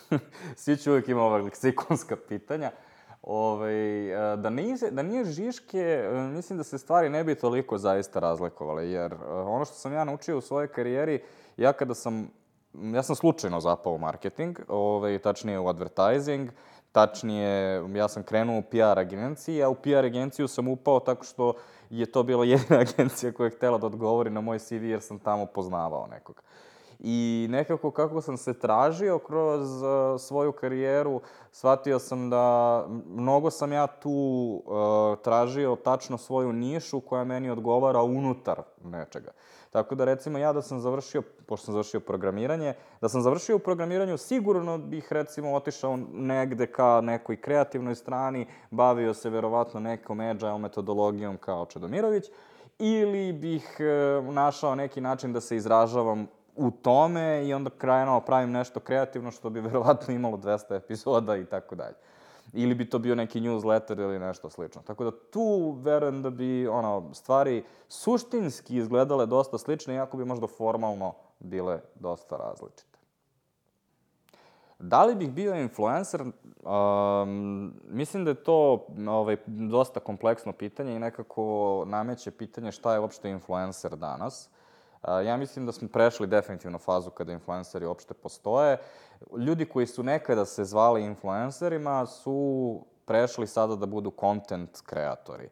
[0.62, 2.72] Sić uvijek ima ova leksikonska pitanja.
[3.22, 3.74] Ovaj,
[4.38, 9.16] da, nije, da nije Žiške, mislim da se stvari ne bi toliko zaista razlikovale, jer
[9.30, 11.22] ono što sam ja naučio u svojoj karijeri,
[11.58, 12.32] ja kada sam
[12.74, 16.50] ja sam slučajno zapao u marketing, ovaj, tačnije u advertising,
[16.92, 21.54] tačnije, ja sam krenuo u PR agenciji, a u PR agenciju sam upao tako što
[21.90, 25.20] je to bila jedina agencija koja je htela da odgovori na moj CV jer sam
[25.20, 26.44] tamo poznavao nekog.
[27.00, 29.90] I nekako kako sam se tražio kroz uh,
[30.22, 32.86] svoju karijeru, shvatio sam da
[33.16, 34.12] mnogo sam ja tu
[34.66, 39.32] uh, tražio tačno svoju nišu koja meni odgovara unutar nečega.
[39.72, 43.60] Tako da recimo ja da sam završio, pošto sam završio programiranje, da sam završio u
[43.60, 50.58] programiranju, sigurno bih recimo otišao negde ka nekoj kreativnoj strani, bavio se verovatno nekom agile
[50.58, 52.26] metodologijom kao Čedomirović,
[52.80, 56.28] ili bih e, našao neki način da se izražavam
[56.60, 61.46] u tome i onda krajeno pravim nešto kreativno što bi verovatno imalo 200 epizoda i
[61.46, 61.96] tako dalje.
[62.54, 64.82] Ili bi to bio neki newsletter ili nešto slično.
[64.82, 70.48] Tako da tu verujem da bi ono, stvari suštinski izgledale dosta slične, iako bi možda
[70.48, 73.00] formalno bile dosta različite.
[74.80, 76.22] Da li bih bio influencer?
[76.22, 83.00] Um, mislim da je to ovaj, dosta kompleksno pitanje i nekako nameće pitanje šta je
[83.00, 84.50] uopšte influencer danas.
[85.08, 88.78] Ja mislim da smo prešli definitivno fazu kada influenceri uopšte postoje.
[89.38, 95.50] Ljudi koji su nekada se zvali influencerima su prešli sada da budu content kreatori.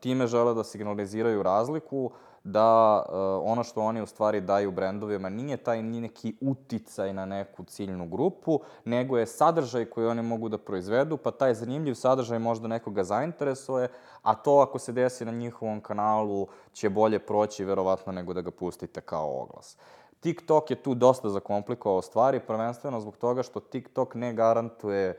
[0.00, 2.10] Time žele da signaliziraju razliku
[2.52, 3.14] da uh,
[3.52, 8.08] ono što oni u stvari daju brendovima nije taj ni neki uticaj na neku ciljnu
[8.08, 13.04] grupu, nego je sadržaj koji oni mogu da proizvedu, pa taj zanimljiv sadržaj možda nekoga
[13.04, 13.88] zainteresuje,
[14.22, 18.50] a to ako se desi na njihovom kanalu će bolje proći verovatno nego da ga
[18.50, 19.76] pustite kao oglas.
[20.20, 25.18] TikTok je tu dosta zakomplikovao stvari, prvenstveno zbog toga što TikTok ne garantuje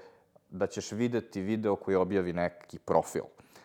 [0.50, 3.24] da ćeš videti video koji objavi neki profil.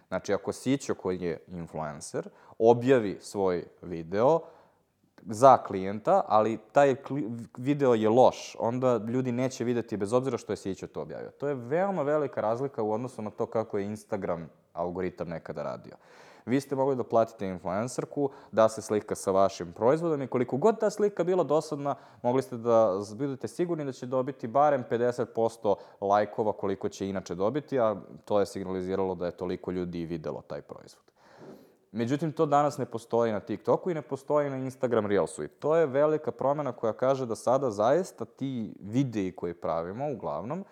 [0.08, 4.40] Znači, ako Sićo koji je influencer, objavi svoj video
[5.26, 6.96] za klijenta, ali taj
[7.56, 11.30] video je loš, onda ljudi neće videti bez obzira što je Sićo to objavio.
[11.30, 15.96] To je veoma velika razlika u odnosu na to kako je Instagram algoritam nekada radio.
[16.46, 20.80] Vi ste mogli da platite influencerku, da se slika sa vašim proizvodom i koliko god
[20.80, 26.52] ta slika bila dosadna, mogli ste da budete sigurni da će dobiti barem 50% lajkova
[26.52, 31.13] koliko će inače dobiti, a to je signaliziralo da je toliko ljudi videlo taj proizvod.
[31.94, 35.44] Međutim, to danas ne postoji na TikToku i ne postoji na Instagram Reelsu.
[35.44, 40.64] I to je velika promena koja kaže da sada zaista ti videi koje pravimo, uglavnom,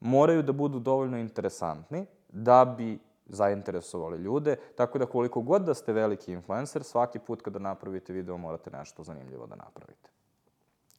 [0.00, 5.92] moraju da budu dovoljno interesantni da bi zainteresovali ljude, tako da koliko god da ste
[5.92, 10.10] veliki influencer, svaki put kada napravite video morate nešto zanimljivo da napravite.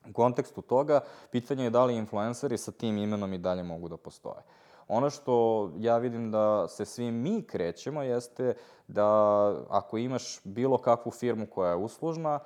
[0.09, 0.99] U kontekstu toga,
[1.31, 4.43] pitanje je da li influenceri sa tim imenom i dalje mogu da postoje.
[4.93, 8.53] Ono što ja vidim da se svi mi krećemo jeste
[8.87, 9.05] da
[9.69, 12.39] ako imaš bilo kakvu firmu koja je uslužna,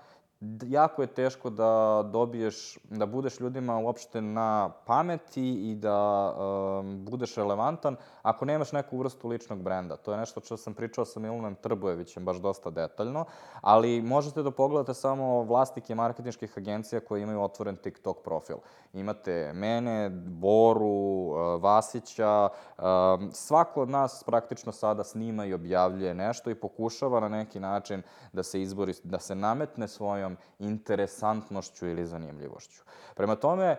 [0.63, 7.35] jako je teško da dobiješ, da budeš ljudima uopšte na pameti i da um, budeš
[7.35, 9.95] relevantan ako nemaš neku vrstu ličnog brenda.
[9.95, 13.25] To je nešto što sam pričao sa Milanom Trbojevićem baš dosta detaljno,
[13.61, 18.57] ali možete da pogledate samo vlastike marketinških agencija koje imaju otvoren TikTok profil.
[18.93, 26.49] Imate mene, Boru, uh, Vasića, um, svako od nas praktično sada snima i objavljuje nešto
[26.49, 28.01] i pokušava na neki način
[28.33, 30.24] da se izbori, da se nametne svojom
[30.59, 32.83] interesantnošću ili zanimljivošću.
[33.15, 33.77] Prema tome,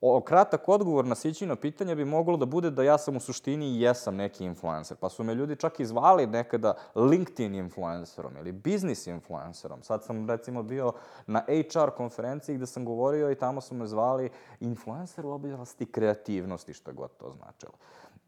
[0.00, 3.66] o, kratak odgovor na Sićino pitanje bi moglo da bude da ja sam u suštini
[3.66, 4.96] i jesam neki influencer.
[4.96, 9.82] Pa su me ljudi čak i zvali nekada LinkedIn influencerom ili business influencerom.
[9.82, 10.92] Sad sam recimo bio
[11.26, 16.72] na HR konferenciji gde sam govorio i tamo su me zvali influencer u oblasti kreativnosti,
[16.72, 17.72] što god to značilo.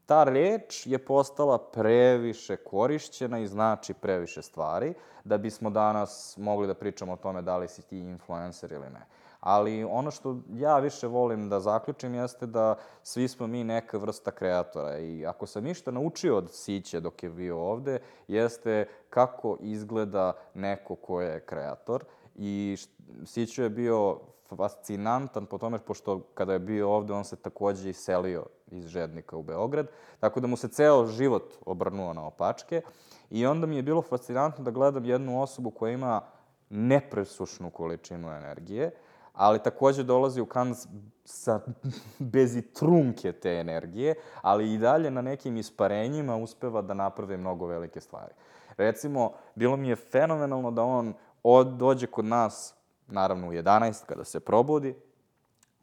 [0.07, 4.93] Ta reč je postala previše korišćena i znači previše stvari
[5.23, 9.05] da bismo danas mogli da pričamo o tome da li si ti influencer ili ne.
[9.39, 14.31] Ali ono što ja više volim da zaključim jeste da svi smo mi neka vrsta
[14.31, 20.33] kreatora i ako sam ništa naučio od Siće dok je bio ovde, jeste kako izgleda
[20.53, 22.77] neko ko je kreator i
[23.25, 24.19] Sićo je bio
[24.55, 29.43] fascinantan po tome, pošto kada je bio ovde, on se takođe iselio iz Žednika u
[29.43, 29.87] Beograd,
[30.19, 32.81] tako da mu se ceo život obrnuo na opačke
[33.29, 36.21] i onda mi je bilo fascinantno da gledam jednu osobu koja ima
[36.69, 38.91] nepresušnu količinu energije,
[39.33, 40.87] ali takođe dolazi u kanc
[41.25, 41.59] sa
[42.33, 47.65] bez i trunke te energije, ali i dalje na nekim isparenjima uspeva da naprave mnogo
[47.65, 48.33] velike stvari.
[48.77, 52.76] Recimo, bilo mi je fenomenalno da on od, dođe kod nas
[53.07, 54.95] naravno u 11 kada se probudi,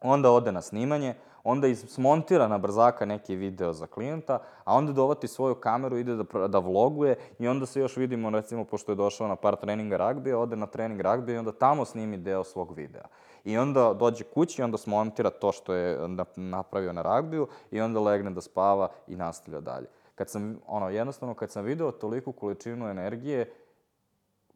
[0.00, 5.28] onda ode na snimanje, onda smontira na brzaka neki video za klijenta, a onda dovati
[5.28, 9.28] svoju kameru, ide da, da vloguje i onda se još vidimo, recimo, pošto je došao
[9.28, 13.04] na par treninga ragbija, ode na trening ragbija i onda tamo snimi deo svog videa.
[13.44, 17.80] I onda dođe kući i onda smontira to što je nap- napravio na ragbiju i
[17.80, 19.86] onda legne da spava i nastavlja dalje.
[20.14, 23.52] Kad sam, ono, jednostavno, kad sam video toliku količinu energije,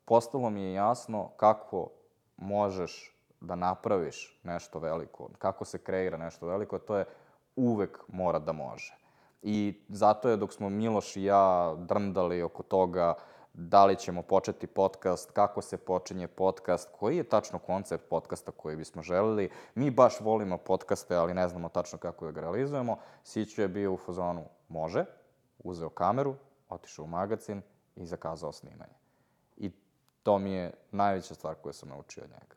[0.04, 1.88] postalo mi je jasno kako
[2.38, 7.05] možeš da napraviš nešto veliko, kako se kreira nešto veliko, to je
[7.57, 8.94] uvek mora da može.
[9.42, 13.14] I zato je dok smo Miloš i ja drndali oko toga
[13.53, 18.77] da li ćemo početi podcast, kako se počinje podcast, koji je tačno koncept podcasta koji
[18.77, 19.51] bismo želeli.
[19.74, 22.96] Mi baš volimo podcaste, ali ne znamo tačno kako da ga realizujemo.
[23.24, 25.05] Siću je bio u fazonu može,
[25.59, 26.35] uzeo kameru,
[26.68, 27.62] otišao u magazin
[27.96, 28.94] i zakazao snimanje.
[29.57, 29.70] I
[30.29, 32.57] to mi je najveća stvar koju sam naučio od njega.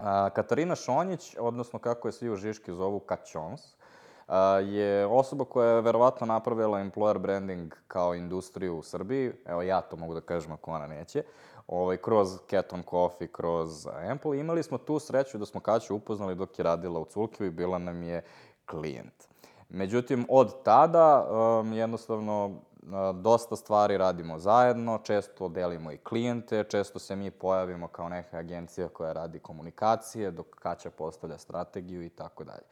[0.00, 3.60] A, Katarina Šonjić, odnosno kako je svi u Žiški zovu Kačons,
[4.28, 9.80] a, je osoba koja je verovatno napravila employer branding kao industriju u Srbiji, evo ja
[9.80, 11.22] to mogu da kažem ako ona neće,
[11.66, 14.38] ovaj, kroz Keton Coffee, kroz Ample.
[14.38, 17.78] Imali smo tu sreću da smo Kaću upoznali dok je radila u Culkiju i bila
[17.78, 18.22] nam je
[18.66, 19.28] klijent.
[19.68, 22.50] Međutim, od tada um, jednostavno
[23.14, 28.88] dosta stvari radimo zajedno, često delimo i klijente, često se mi pojavimo kao neka agencija
[28.88, 32.62] koja radi komunikacije, dok Kaća postavlja strategiju i tako dalje.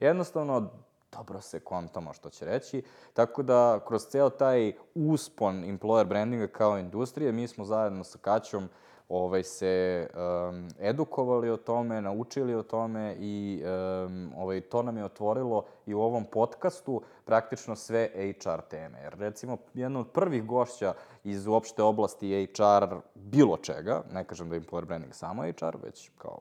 [0.00, 0.70] Jednostavno,
[1.12, 2.82] dobro se kontamo, što će reći.
[3.14, 8.68] Tako da, kroz ceo taj uspon employer brandinga kao industrije, mi smo zajedno sa Kaćom
[9.08, 13.62] ovaj, se um, edukovali o tome, naučili o tome i
[14.06, 19.00] um, ovaj, to nam je otvorilo i u ovom podcastu praktično sve HR teme.
[19.02, 24.54] Jer recimo, jedna od prvih gošća iz uopšte oblasti HR bilo čega, ne kažem da
[24.54, 26.38] je employer branding samo HR, već kao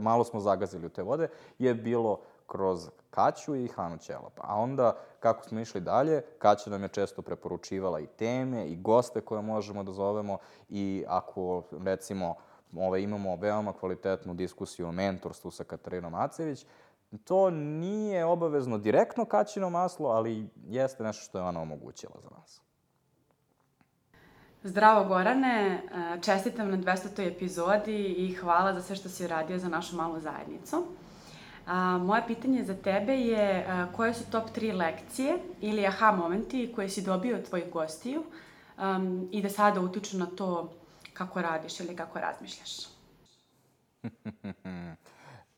[0.00, 1.28] malo smo zagazili u te vode,
[1.58, 4.38] je bilo kroz Kaću i Hanu Ćelap.
[4.40, 9.20] A onda, kako smo išli dalje, Kaća nam je često preporučivala i teme i goste
[9.20, 12.34] koje možemo da zovemo i ako, recimo,
[12.76, 16.66] ove, imamo veoma kvalitetnu diskusiju o mentorstvu sa Katarinom Acević,
[17.24, 22.60] to nije obavezno direktno Kaćino maslo, ali jeste nešto što je ona omogućila za nas.
[24.62, 25.82] Zdravo Gorane,
[26.22, 27.34] čestitam na 200.
[27.34, 30.84] epizodi i hvala za sve što si uradio za našu malu zajednicu.
[31.66, 36.72] A, moje pitanje za tebe je a, koje su top 3 lekcije ili aha momenti
[36.74, 38.22] koje si dobio od tvojih gostiju
[38.78, 40.72] um, i da sada utiču na to
[41.12, 42.70] kako radiš ili kako razmišljaš?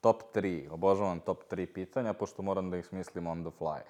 [0.02, 3.80] top 3, obožavam top 3 pitanja, pošto moram da ih smislim on the fly.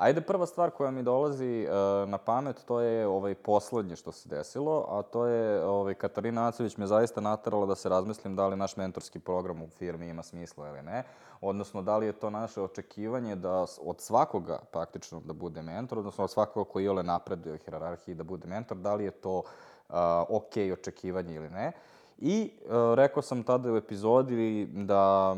[0.00, 4.28] Ajde, prva stvar koja mi dolazi uh, na pamet, to je ovaj poslednje što se
[4.28, 8.56] desilo, a to je ovaj, Katarina Acević me zaista naterala da se razmislim da li
[8.56, 11.02] naš mentorski program u firmi ima smisla ili ne,
[11.40, 16.24] odnosno da li je to naše očekivanje da od svakoga praktično da bude mentor, odnosno
[16.24, 19.94] od svakoga koji ole napreduje u hierarhiji da bude mentor, da li je to uh,
[20.28, 21.72] ok očekivanje ili ne.
[22.20, 25.36] I uh, rekao sam tada u epizodi da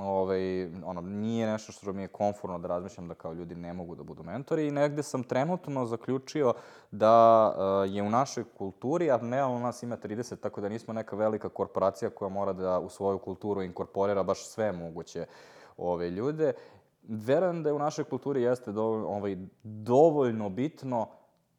[0.00, 3.94] ovaj, ono, nije nešto što mi je konforno da razmišljam da kao ljudi ne mogu
[3.94, 6.54] da budu mentori i negde sam trenutno zaključio
[6.90, 10.94] da uh, je u našoj kulturi, a ne u nas ima 30, tako da nismo
[10.94, 15.26] neka velika korporacija koja mora da u svoju kulturu inkorporira baš sve moguće
[15.76, 16.52] ove ljude.
[17.08, 21.08] Verujem da je u našoj kulturi jeste dovoljno, ovaj, dovoljno bitno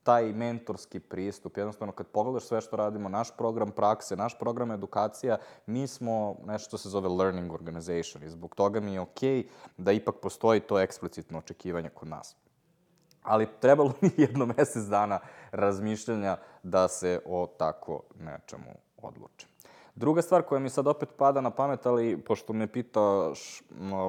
[0.05, 1.57] taj mentorski pristup.
[1.57, 6.67] Jednostavno, kad pogledaš sve što radimo, naš program prakse, naš program edukacija, mi smo nešto
[6.67, 10.59] što se zove learning organization i zbog toga mi je okej okay da ipak postoji
[10.59, 12.35] to eksplicitno očekivanje kod nas.
[13.23, 15.19] Ali trebalo mi jedno mesec dana
[15.51, 19.49] razmišljanja da se o tako nečemu odlučim.
[19.95, 23.63] Druga stvar koja mi sad opet pada na pamet, ali pošto me pitaš,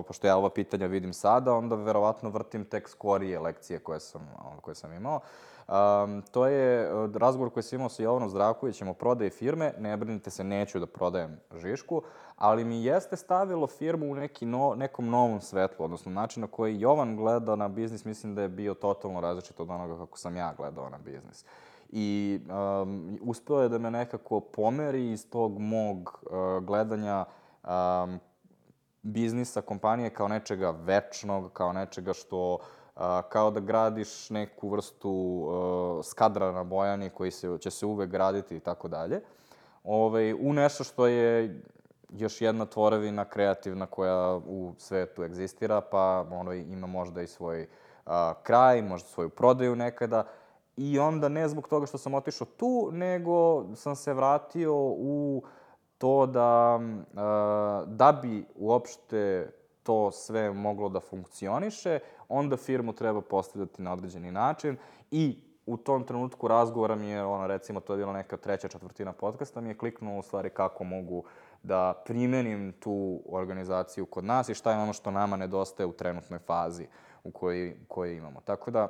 [0.07, 4.29] pošto ja ova pitanja vidim sada, onda verovatno vrtim tek skorije lekcije koje sam,
[4.61, 5.21] koje sam imao.
[5.69, 9.73] Um, to je razgovor koji sam imao sa Jovanom Zdravkovićem o prodaji firme.
[9.79, 12.03] Ne brinite se, neću da prodajem Žišku,
[12.37, 16.81] ali mi jeste stavilo firmu u neki no, nekom novom svetlu, odnosno način na koji
[16.81, 20.55] Jovan gleda na biznis, mislim da je bio totalno različit od onoga kako sam ja
[20.57, 21.45] gledao na biznis
[21.89, 22.41] i
[22.83, 27.25] um, uspeo je da me nekako pomeri iz tog mog uh, gledanja
[27.65, 28.19] um,
[29.03, 32.61] biznisa, kompanije kao nečega večnog, kao nečega što uh,
[33.29, 38.57] kao da gradiš neku vrstu uh, skadra na Bojani koji se, će se uvek graditi
[38.57, 39.21] i tako dalje.
[39.85, 41.61] Ovaj, u nešto što je
[42.11, 47.63] još jedna tvorevina kreativna koja u svetu egzistira, pa ono, ima možda i svoj
[48.07, 50.25] uh, kraj, možda svoju prodaju nekada,
[50.77, 55.43] I onda ne zbog toga što sam otišao tu, nego sam se vratio u
[55.99, 56.81] to da,
[57.87, 59.51] da bi uopšte
[59.87, 64.77] to sve moglo da funkcioniše, onda firmu treba postavljati na određeni način
[65.11, 69.13] i u tom trenutku razgovora mi je, ono, recimo, to je bila neka treća četvrtina
[69.13, 71.25] podcasta, mi je kliknuo u stvari kako mogu
[71.63, 76.39] da primenim tu organizaciju kod nas i šta je ono što nama nedostaje u trenutnoj
[76.39, 76.87] fazi
[77.25, 78.41] u kojoj, kojoj imamo.
[78.41, 78.89] Tako da,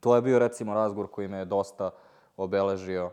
[0.00, 1.90] to je bio recimo razgovor koji me je dosta
[2.36, 3.10] obeležio.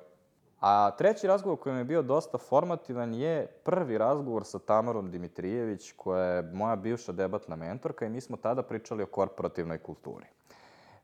[0.60, 5.92] A treći razgovor koji mi je bio dosta formativan je prvi razgovor sa Tamarom Dimitrijević,
[5.92, 10.26] koja je moja bivša debatna mentorka i mi smo tada pričali o korporativnoj kulturi.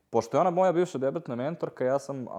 [0.10, 2.32] Pošto je ona moja bivša debatna mentorka, ja sam a,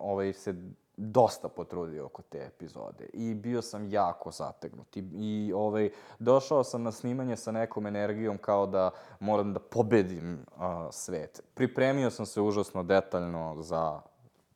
[0.00, 0.54] ovaj, se
[0.96, 6.82] dosta potrudio oko te epizode i bio sam jako zategnut i, i ovaj, došao sam
[6.82, 8.90] na snimanje sa nekom energijom kao da
[9.20, 11.42] moram da pobedim a, svet.
[11.54, 14.00] Pripremio sam se užasno detaljno za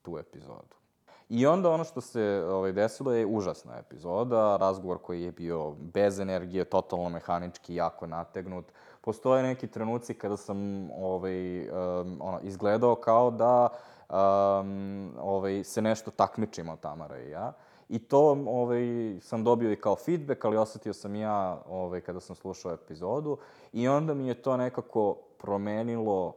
[0.03, 0.78] tu epizodu.
[1.29, 6.19] I onda ono što se ovaj, desilo je užasna epizoda, razgovor koji je bio bez
[6.19, 8.65] energije, totalno mehanički, jako nategnut.
[9.01, 13.69] Postoje neki trenuci kada sam ovaj, um, ono, izgledao kao da
[14.09, 17.53] um, ovaj, se nešto takmičimo Tamara i ja.
[17.89, 22.37] I to ovaj, sam dobio i kao feedback, ali osetio sam ja ovaj, kada sam
[22.37, 23.37] slušao epizodu.
[23.73, 26.35] I onda mi je to nekako promenilo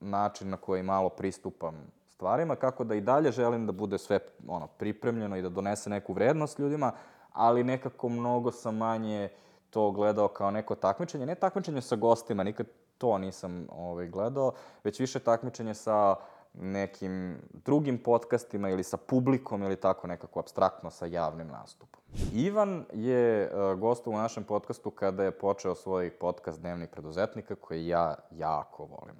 [0.00, 4.66] način na koji malo pristupam stvarima, kako da i dalje želim da bude sve ono,
[4.66, 6.92] pripremljeno i da donese neku vrednost ljudima,
[7.32, 9.28] ali nekako mnogo sam manje
[9.70, 11.26] to gledao kao neko takmičenje.
[11.26, 12.66] Ne takmičenje sa gostima, nikad
[12.98, 14.52] to nisam ovaj, gledao,
[14.84, 16.16] već više takmičenje sa
[16.54, 22.00] nekim drugim podcastima ili sa publikom ili tako nekako abstraktno sa javnim nastupom.
[22.32, 27.86] Ivan je uh, gostov u našem podcastu kada je počeo svoj podcast Dnevnik preduzetnika koji
[27.86, 29.16] ja jako volim.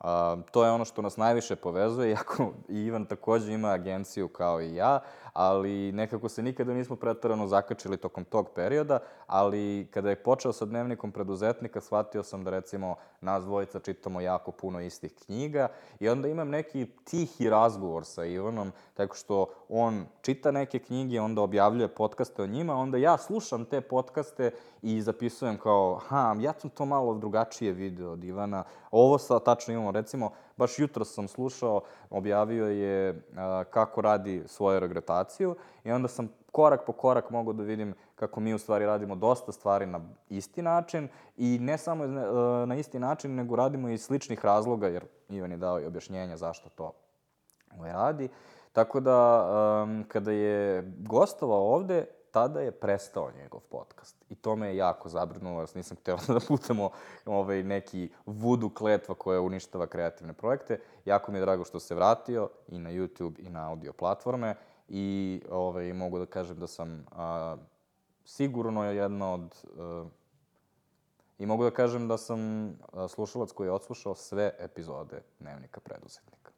[0.00, 0.08] Uh,
[0.50, 5.00] to je ono što nas najviše povezuje, iako Ivan takođe ima agenciju kao i ja,
[5.38, 10.64] ali nekako se nikada nismo pretarano zakačili tokom tog perioda, ali kada je počeo sa
[10.64, 15.68] dnevnikom preduzetnika, shvatio sam da recimo nas dvojica čitamo jako puno istih knjiga
[16.00, 21.42] i onda imam neki tihi razgovor sa Ivanom, tako što on čita neke knjige, onda
[21.42, 24.50] objavljuje podcaste o njima, onda ja slušam te podcaste
[24.82, 29.74] i zapisujem kao, ha, ja sam to malo drugačije video od Ivana, ovo sa tačno
[29.74, 31.80] imamo, recimo, baš jutro sam slušao,
[32.10, 37.62] objavio je a, kako radi svoju regrutaciju i onda sam korak po korak mogu da
[37.62, 42.08] vidim kako mi u stvari radimo dosta stvari na isti način i ne samo e,
[42.66, 46.68] na isti način, nego radimo iz sličnih razloga, jer Ivan je dao i objašnjenja zašto
[46.68, 46.92] to
[47.76, 48.28] ovaj, radi.
[48.72, 49.48] Tako da,
[49.82, 54.16] um, kada je gostovao ovde, tada je prestao njegov podcast.
[54.28, 56.90] I to me je jako zabrinulo, jer nisam hteo da putamo
[57.24, 60.80] ovaj, neki vudu kletva koja uništava kreativne projekte.
[61.04, 64.54] Jako mi je drago što se vratio i na YouTube i na audio platforme
[64.88, 67.56] i ovaj, mogu da kažem da sam a,
[68.24, 69.64] sigurno jedna od...
[69.78, 70.04] A,
[71.38, 76.50] I mogu da kažem da sam a, slušalac koji je odslušao sve epizode Dnevnika preduzetnika.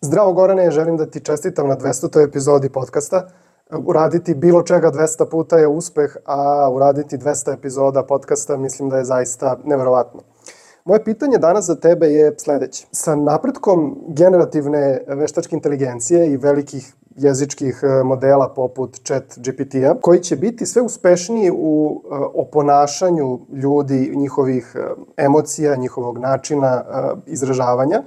[0.00, 2.28] Zdravo Gorane, želim da ti čestitam na 200.
[2.28, 3.28] epizodi podcasta
[3.70, 9.04] uraditi bilo čega 200 puta je uspeh, a uraditi 200 epizoda podcasta mislim da je
[9.04, 10.20] zaista neverovatno.
[10.84, 12.86] Moje pitanje danas za tebe je sledeće.
[12.92, 20.36] Sa napretkom generativne veštačke inteligencije i velikih jezičkih e, modela poput chat GPT-a, koji će
[20.36, 24.80] biti sve uspešniji u e, oponašanju ljudi, njihovih e,
[25.16, 26.84] emocija, njihovog načina
[27.26, 28.02] izražavanja,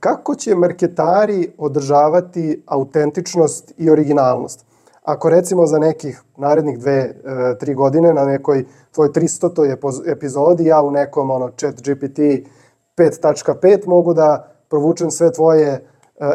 [0.00, 4.64] Kako će marketari održavati autentičnost i originalnost?
[5.02, 7.14] Ako recimo za nekih narednih dve, e,
[7.58, 10.10] tri godine na nekoj tvoj 300.
[10.12, 12.18] epizodi ja u nekom ono, chat GPT
[12.96, 15.80] 5.5 mogu da provučem sve tvoje e,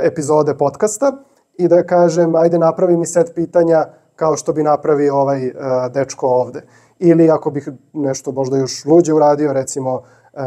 [0.01, 1.11] epizode podcasta
[1.57, 5.53] i da kažem ajde napravi mi set pitanja kao što bi napravio ovaj e,
[5.93, 6.61] dečko ovde.
[6.99, 10.01] Ili ako bih nešto možda još luđe uradio, recimo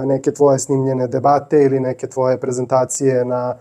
[0.05, 3.57] neke tvoje snimljene debate ili neke tvoje prezentacije na,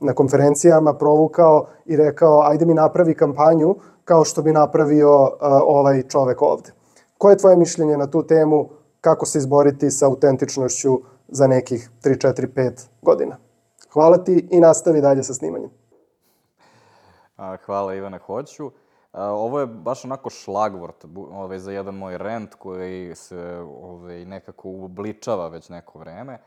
[0.00, 5.30] na konferencijama provukao i rekao ajde mi napravi kampanju kao što bi napravio
[5.66, 6.70] ovaj čovek ovde.
[7.18, 8.68] Koje je tvoje mišljenje na tu temu?
[9.00, 13.36] Kako se izboriti sa autentičnošću za nekih 3, 4, 5 godina?
[13.92, 15.70] Hvala ti i nastavi dalje sa snimanjem.
[17.66, 18.70] Hvala Ivana, hoću.
[19.12, 25.48] Ovo je baš onako šlagvort ovaj, za jedan moj rent koji se ovaj, nekako uobličava
[25.48, 26.38] već neko vreme.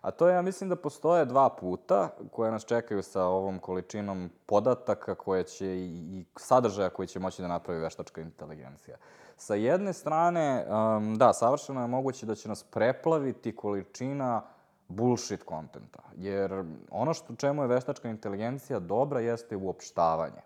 [0.00, 4.30] A to je, ja mislim da postoje dva puta koje nas čekaju sa ovom količinom
[4.46, 8.96] podataka koje će i, i sadržaja koji će moći da napravi veštačka inteligencija.
[9.36, 14.42] Sa jedne strane, um, da, savršeno je moguće da će nas preplaviti količina
[14.88, 16.02] bullshit kontenta.
[16.16, 20.42] Jer ono što čemu je veštačka inteligencija dobra jeste uopštavanje.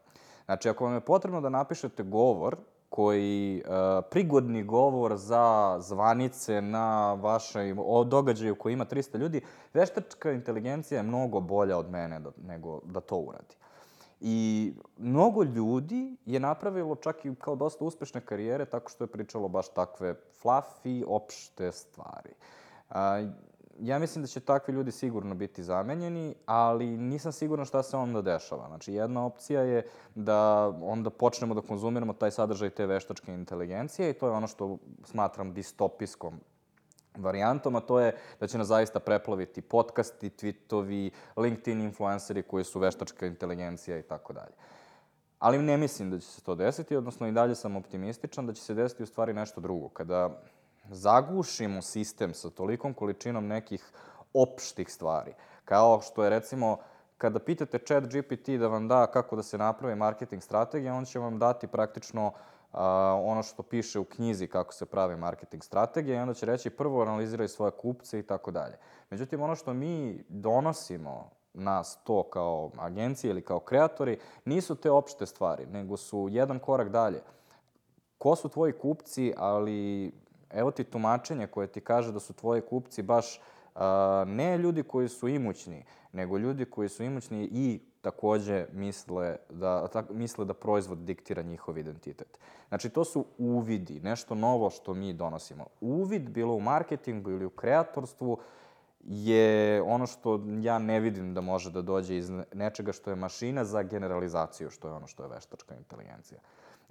[0.47, 2.57] Znači, ako vam je potrebno da napišete govor
[2.88, 9.40] koji, uh, prigodni govor za zvanice na vašoj o događaju koji ima 300 ljudi,
[9.74, 13.57] veštačka inteligencija je mnogo bolja od mene da, nego da to uradi.
[14.20, 19.49] I mnogo ljudi je napravilo čak i kao dosta uspešne karijere tako što je pričalo
[19.49, 22.30] baš takve fluffy, opšte stvari.
[22.90, 23.26] A,
[23.81, 28.22] ja mislim da će takvi ljudi sigurno biti zamenjeni, ali nisam siguran šta se onda
[28.22, 28.68] dešava.
[28.68, 34.12] Znači, jedna opcija je da onda počnemo da konzumiramo taj sadržaj te veštačke inteligencije i
[34.12, 36.41] to je ono što smatram distopijskom
[37.16, 42.79] varijantom, a to je da će nas zaista preplaviti podcasti, tweetovi, LinkedIn influenceri koji su
[42.79, 44.55] veštačka inteligencija i tako dalje.
[45.39, 48.62] Ali ne mislim da će se to desiti, odnosno i dalje sam optimističan da će
[48.62, 49.89] se desiti u stvari nešto drugo.
[49.89, 50.43] Kada
[50.91, 53.93] zagušimo sistem sa tolikom količinom nekih
[54.34, 55.34] opštih stvari,
[55.64, 56.78] kao što je recimo
[57.18, 61.18] kada pitate chat GPT da vam da kako da se napravi marketing strategija, on će
[61.18, 62.78] vam dati praktično uh,
[63.24, 67.03] ono što piše u knjizi kako se pravi marketing strategija i onda će reći prvo
[67.03, 68.78] analiziraj svoje kupce i tako dalje.
[69.11, 75.26] Međutim, ono što mi donosimo nas to kao agencije ili kao kreatori, nisu te opšte
[75.26, 77.22] stvari, nego su jedan korak dalje.
[78.18, 80.12] Ko su tvoji kupci, ali
[80.51, 83.40] evo ti tumačenje koje ti kaže da su tvoji kupci baš
[83.74, 83.80] uh,
[84.26, 90.11] ne ljudi koji su imućni, nego ljudi koji su imućni i takođe misle da, tak,
[90.11, 92.38] misle da proizvod diktira njihov identitet.
[92.68, 95.66] Znači, to su uvidi, nešto novo što mi donosimo.
[95.80, 98.38] Uvid, bilo u marketingu ili u kreatorstvu,
[99.09, 103.65] je ono što ja ne vidim da može da dođe iz nečega što je mašina
[103.65, 106.41] za generalizaciju, što je ono što je veštačka inteligencija.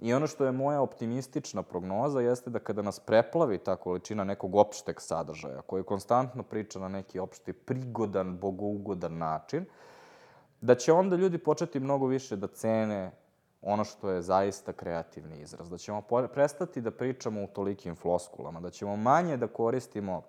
[0.00, 4.54] I ono što je moja optimistična prognoza jeste da kada nas preplavi ta količina nekog
[4.54, 9.64] opšteg sadržaja, koji konstantno priča na neki opšti prigodan, bogougodan način,
[10.60, 13.10] da će onda ljudi početi mnogo više da cene
[13.62, 15.70] ono što je zaista kreativni izraz.
[15.70, 16.02] Da ćemo
[16.34, 20.22] prestati da pričamo u tolikim floskulama, da ćemo manje da koristimo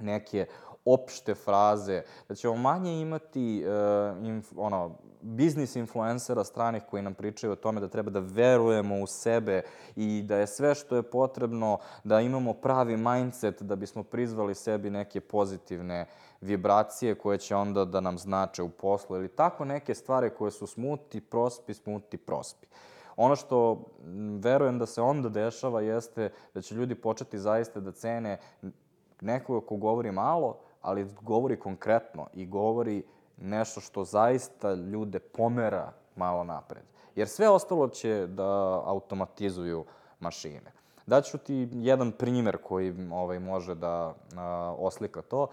[0.00, 0.46] neke
[0.86, 7.52] opšte fraze, da ćemo manje imati uh, inf, ono, biznis influencera stranih koji nam pričaju
[7.52, 9.62] o tome da treba da verujemo u sebe
[9.96, 14.90] i da je sve što je potrebno da imamo pravi mindset da bismo prizvali sebi
[14.90, 16.06] neke pozitivne
[16.40, 20.66] vibracije koje će onda da nam znače u poslu ili tako neke stvari koje su
[20.66, 22.66] smuti, prospi, smuti, prospi.
[23.16, 23.84] Ono što
[24.40, 28.38] verujem da se onda dešava jeste da će ljudi početi zaista da cene
[29.20, 33.04] nekoga ko govori malo, ali govori konkretno i govori
[33.36, 36.82] nešto što zaista ljude pomera malo napred.
[37.14, 39.84] Jer sve ostalo će da automatizuju
[40.20, 40.72] mašine.
[41.06, 45.46] Daću ti jedan primer koji ovaj, može da a, oslika to.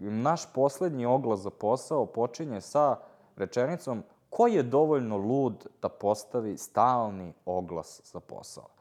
[0.00, 2.96] Naš poslednji oglas za posao počinje sa
[3.36, 8.79] rečenicom ko je dovoljno lud da postavi stalni oglas za posao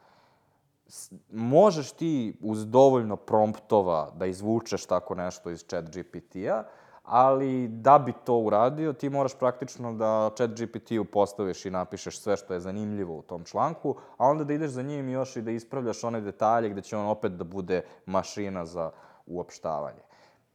[1.31, 6.63] možeš ti uz dovoljno promptova da izvučeš tako nešto iz chat GPT-a,
[7.03, 12.37] ali da bi to uradio, ti moraš praktično da chat GPT-u postaviš i napišeš sve
[12.37, 15.51] što je zanimljivo u tom članku, a onda da ideš za njim još i da
[15.51, 18.91] ispravljaš one detalje gde će on opet da bude mašina za
[19.25, 20.01] uopštavanje.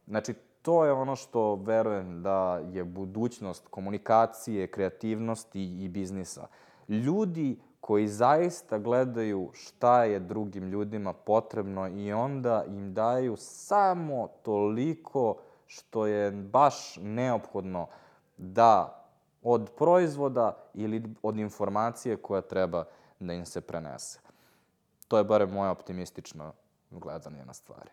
[0.07, 6.47] Znači, to je ono što verujem da je budućnost komunikacije, kreativnosti i biznisa.
[6.87, 15.37] Ljudi koji zaista gledaju šta je drugim ljudima potrebno i onda im daju samo toliko
[15.65, 17.87] što je baš neophodno
[18.37, 19.03] da
[19.43, 22.85] od proizvoda ili od informacije koja treba
[23.19, 24.19] da im se prenese.
[25.07, 26.53] To je bare moje optimistično
[26.91, 27.89] gledanje na stvari.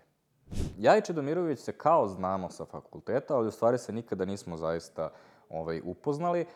[0.79, 5.11] Ja i Čedomirović se kao znamo sa fakulteta, ali u stvari se nikada nismo zaista
[5.53, 6.47] ovaj, upoznali.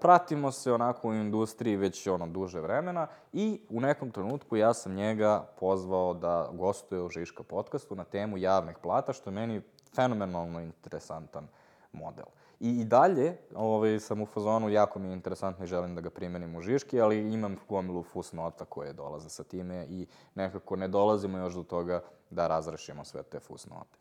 [0.00, 4.94] Pratimo se onako u industriji već ono duže vremena i u nekom trenutku ja sam
[4.94, 9.62] njega pozvao da gostuje u Žiška podcastu na temu javnih plata, što je meni
[9.94, 11.48] fenomenalno interesantan
[11.92, 12.26] model.
[12.60, 16.10] I, i dalje ovaj, sam u fazonu, jako mi je interesantno i želim da ga
[16.10, 21.38] primenim u Žiški, ali imam gomilu fusnota koje dolaze sa time i nekako ne dolazimo
[21.38, 23.98] još do toga da razrešimo sve te fusnote.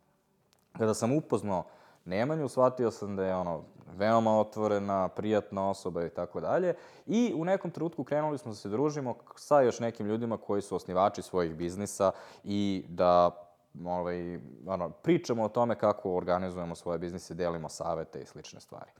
[0.77, 1.63] Kada sam upoznao
[2.05, 3.63] Nemanju, shvatio sam da je ono
[3.97, 6.73] veoma otvorena, prijatna osoba i tako dalje.
[7.05, 10.75] I u nekom trenutku krenuli smo da se družimo sa još nekim ljudima koji su
[10.75, 12.11] osnivači svojih biznisa
[12.43, 13.31] i da
[13.85, 18.91] ovaj, ono, pričamo o tome kako organizujemo svoje biznise, delimo savete i slične stvari.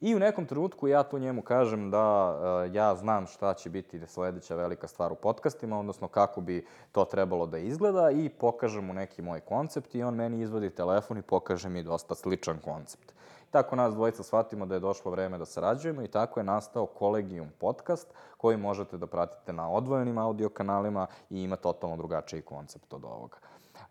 [0.00, 4.06] I u nekom trenutku ja tu njemu kažem da uh, ja znam šta će biti
[4.06, 8.92] sledeća velika stvar u podcastima, odnosno kako bi to trebalo da izgleda i pokažem mu
[8.92, 13.12] neki moj koncept i on meni izvodi telefon i pokaže mi dosta sličan koncept.
[13.50, 17.48] Tako nas dvojica shvatimo da je došlo vreme da sarađujemo i tako je nastao Kolegium
[17.58, 23.04] podcast koji možete da pratite na odvojenim audio kanalima i ima totalno drugačiji koncept od
[23.04, 23.36] ovoga.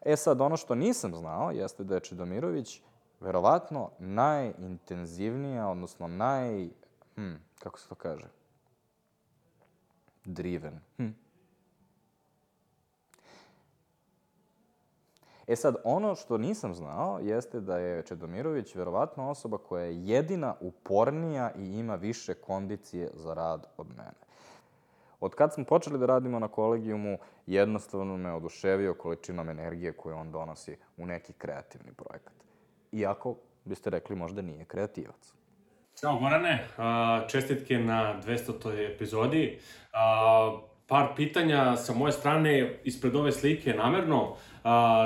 [0.02, 2.82] E sad, ono što nisam znao jeste da je Čedomirović
[3.20, 6.70] verovatno najintenzivnija, odnosno naj...
[7.16, 8.28] Hm, kako se to kaže?
[10.26, 10.80] Driven.
[10.98, 11.10] Hm.
[15.48, 20.56] E sad, ono što nisam znao jeste da je Čedomirović verovatno osoba koja je jedina
[20.62, 24.30] upornija i ima više kondicije za rad od mene.
[25.20, 30.32] Od kad smo počeli da radimo na kolegijumu, jednostavno me oduševio količinom energije koju on
[30.32, 32.34] donosi u neki kreativni projekat.
[32.92, 33.36] Iako,
[33.66, 35.34] biste rekli, možda nije kreativac.
[36.00, 36.68] Ćao Gorane,
[37.30, 38.94] čestitke na 200.
[38.94, 39.60] epizodi.
[40.88, 44.36] Par pitanja sa moje strane ispred ove slike namerno.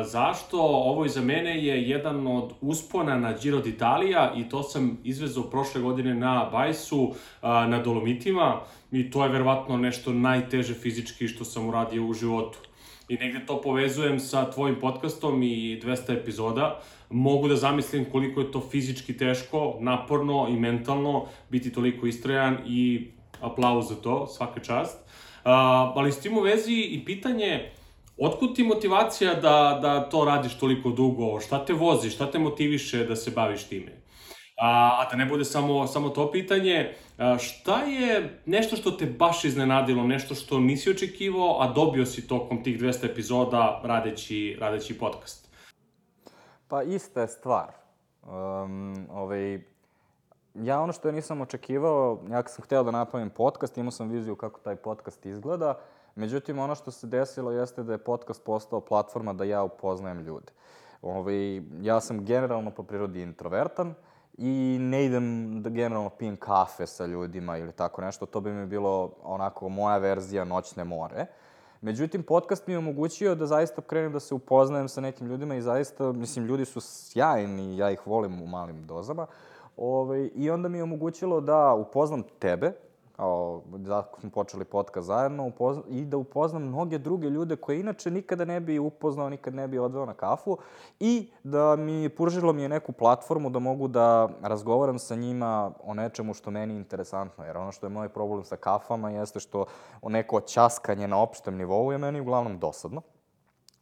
[0.05, 0.61] Zašto?
[0.61, 5.81] Ovo iza mene je jedan od uspona na Giro d'Italia i to sam izvezao prošle
[5.81, 8.61] godine na Bajsu, na Dolomitima
[8.91, 12.59] i to je verovatno nešto najteže fizički što sam uradio u životu.
[13.14, 16.82] I negde to povezujem sa tvojim podcastom i 200 epizoda.
[17.09, 23.07] Mogu da zamislim koliko je to fizički teško, naporno i mentalno biti toliko istrajan i
[23.41, 24.97] aplauz za to, svaka čast.
[24.97, 25.51] Uh,
[25.93, 27.72] ali s tim u vezi i pitanje,
[28.18, 31.39] otkud ti motivacija da, da to radiš toliko dugo?
[31.39, 34.03] Šta te vozi, šta te motiviše da se baviš time?
[34.64, 39.05] A, a da ne bude samo, samo to pitanje, a, šta je nešto što te
[39.05, 44.99] baš iznenadilo, nešto što nisi očekivao, a dobio si tokom tih 200 epizoda radeći, radeći
[44.99, 45.47] podcast?
[46.68, 47.72] Pa ista je stvar.
[48.22, 49.59] Um, ovaj,
[50.53, 54.59] ja ono što nisam očekivao, ja sam hteo da napravim podcast, imao sam viziju kako
[54.59, 55.78] taj podcast izgleda,
[56.16, 60.51] međutim ono što se desilo jeste da je podcast postao platforma da ja upoznajem ljude.
[61.01, 63.93] Ovaj, ja sam generalno po prirodi introvertan
[64.38, 68.65] i ne idem da generalno pijem kafe sa ljudima ili tako nešto, to bi mi
[68.65, 71.25] bilo onako moja verzija noćne more.
[71.81, 75.61] Međutim, podcast mi je omogućio da zaista krenem da se upoznajem sa nekim ljudima i
[75.61, 79.27] zaista, mislim, ljudi su sjajni, ja ih volim u malim dozama.
[79.77, 82.73] Ovaj, I onda mi je omogućilo da upoznam tebe,
[83.16, 88.11] kao, zato smo počeli podcast zajedno, upozna, i da upoznam mnoge druge ljude koje inače
[88.11, 90.57] nikada ne bi upoznao, nikad ne bi odveo na kafu
[90.99, 95.93] i da mi pružilo mi je neku platformu da mogu da razgovaram sa njima o
[95.93, 99.66] nečemu što meni je interesantno, jer ono što je moj problem sa kafama jeste što
[100.03, 103.01] neko časkanje na opštem nivou je meni uglavnom dosadno.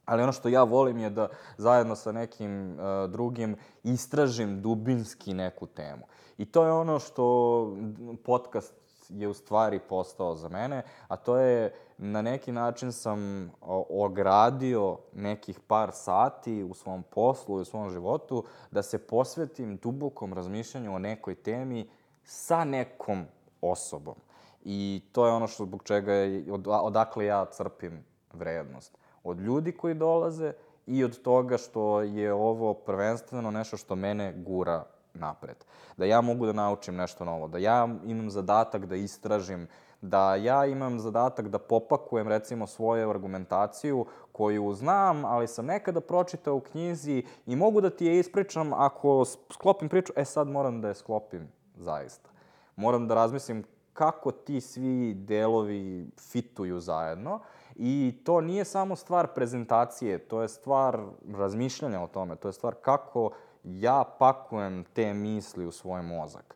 [0.06, 1.28] Ali ono što ja volim je da
[1.58, 6.06] zajedno sa nekim uh, drugim istražim dubinski neku temu.
[6.38, 7.78] I to je ono što
[8.24, 8.81] podcast
[9.12, 13.52] je u stvari postao za mene, a to je na neki način sam
[13.90, 20.34] ogradio nekih par sati u svom poslu i u svom životu da se posvetim dubokom
[20.34, 21.90] razmišljanju o nekoj temi
[22.24, 23.26] sa nekom
[23.62, 24.16] osobom.
[24.64, 28.04] I to je ono što zbog čega je, od, odakle ja crpim
[28.34, 28.98] vrednost.
[29.24, 30.54] Od ljudi koji dolaze
[30.86, 35.66] i od toga što je ovo prvenstveno nešto što mene gura napred.
[35.98, 39.68] Da ja mogu da naučim nešto novo, da ja imam zadatak da istražim,
[40.02, 46.56] da ja imam zadatak da popakujem recimo svoju argumentaciju koju znam, ali sam nekada pročitao
[46.56, 50.88] u knjizi i mogu da ti je ispričam ako sklopim priču, e sad moram da
[50.88, 52.30] je sklopim zaista.
[52.76, 57.40] Moram da razmislim kako ti svi delovi fituju zajedno
[57.76, 61.00] i to nije samo stvar prezentacije, to je stvar
[61.38, 63.30] razmišljanja o tome, to je stvar kako
[63.64, 66.56] ja pakujem te misli u svoj mozak.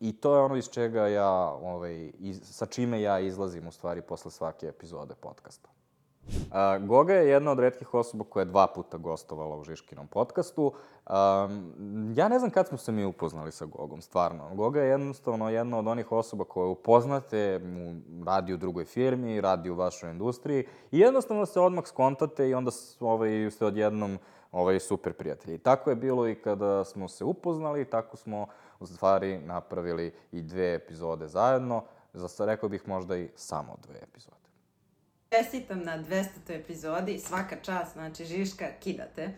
[0.00, 4.02] I to je ono iz čega ja, ovaj, iz, sa čime ja izlazim u stvari
[4.02, 5.68] posle svake epizode podcasta.
[6.26, 10.72] Uh, Goga je jedna od redkih osoba koja je dva puta gostovala u Žiškinom podcastu.
[11.06, 14.54] Um, ja ne znam kad smo se mi upoznali sa Gogom, stvarno.
[14.54, 17.60] Goga je jednostavno jedna od onih osoba koje upoznate,
[18.26, 22.70] radi u drugoj firmi, radi u vašoj industriji i jednostavno se odmah skontate i onda
[23.00, 24.18] ovaj, ste odjednom
[24.52, 25.58] ovaj, super prijatelji.
[25.58, 28.46] tako je bilo i kada smo se upoznali, tako smo
[28.80, 34.36] u stvari napravili i dve epizode zajedno, za rekao bih možda i samo dve epizode.
[35.30, 36.24] Čestitam na 200.
[36.48, 39.34] epizodi, svaka čast, znači Žiška, kidate.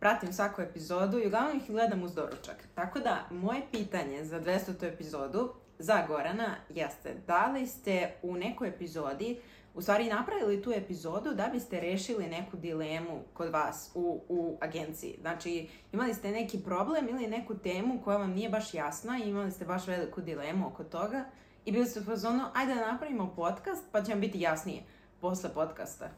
[0.00, 2.56] Pratim svaku epizodu i uglavnom ih gledam uz doručak.
[2.74, 4.92] Tako da, moje pitanje za 200.
[4.92, 9.40] epizodu za Gorana jeste da li ste u nekoj epizodi
[9.74, 15.18] u stvari napravili tu epizodu da biste rešili neku dilemu kod vas u, u agenciji.
[15.20, 19.50] Znači, imali ste neki problem ili neku temu koja vam nije baš jasna i imali
[19.50, 21.24] ste baš veliku dilemu oko toga
[21.64, 24.82] i bili ste u fazonu, ajde da napravimo podcast pa će vam biti jasnije
[25.20, 26.08] posle podcasta.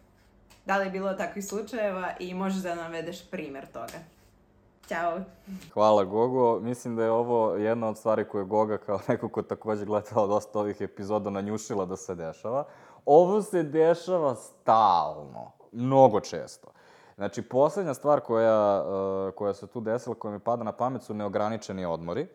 [0.66, 3.98] Da li je bilo takvih slučajeva i možeš da navedeš primer toga?
[4.88, 5.20] Ćao.
[5.72, 6.61] Hvala Gogo.
[6.61, 10.59] Mislim da je ovo jedna od stvari koje Goga kao neko ko takođe gledao dosta
[10.59, 12.64] ovih epizoda nanjušila da se dešava.
[13.07, 16.68] Ovo se dešava stalno, mnogo često.
[17.16, 21.14] Znači, poslednja stvar koja, uh, koja se tu desila, koja mi pada na pamet, su
[21.14, 22.26] neograničeni odmori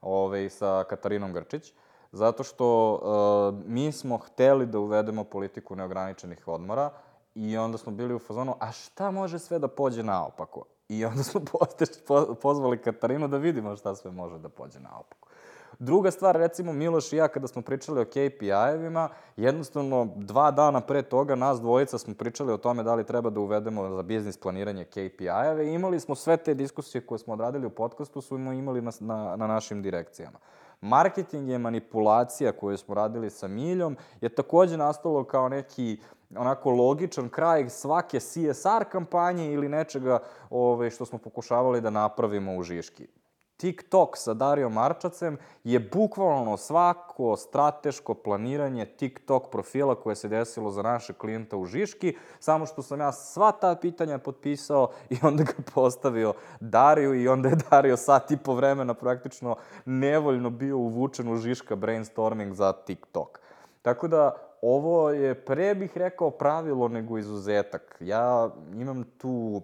[0.00, 1.72] ovaj, sa Katarinom Grčić,
[2.12, 6.90] zato što uh, mi smo hteli da uvedemo politiku neograničenih odmora
[7.34, 10.64] i onda smo bili u fazonu, a šta može sve da pođe naopako?
[10.88, 11.40] I onda smo
[12.42, 15.25] pozvali Katarinu da vidimo šta sve može da pođe naopako.
[15.78, 21.02] Druga stvar, recimo, Miloš i ja, kada smo pričali o KPI-evima, jednostavno, dva dana pre
[21.02, 24.84] toga, nas dvojica smo pričali o tome da li treba da uvedemo za biznis planiranje
[24.84, 28.90] KPI-eve i imali smo sve te diskusije koje smo odradili u podcastu, smo imali na,
[29.00, 30.38] na, na našim direkcijama.
[30.80, 35.98] Marketing je manipulacija koju smo radili sa Miljom, je takođe nastalo kao neki
[36.36, 40.18] onako logičan kraj svake CSR kampanje ili nečega
[40.50, 43.06] ove, ovaj, što smo pokušavali da napravimo u Žiški.
[43.56, 50.82] TikTok sa Dario Marčacem je bukvalno svako strateško planiranje TikTok profila koje se desilo za
[50.82, 55.52] naše klijenta u Žiški, samo što sam ja sva ta pitanja potpisao i onda ga
[55.74, 61.36] postavio Dario i onda je Dario sat i po vremena praktično nevoljno bio uvučen u
[61.36, 63.40] Žiška brainstorming za TikTok.
[63.82, 67.96] Tako da, ovo je, pre bih rekao, pravilo nego izuzetak.
[68.00, 69.62] Ja imam tu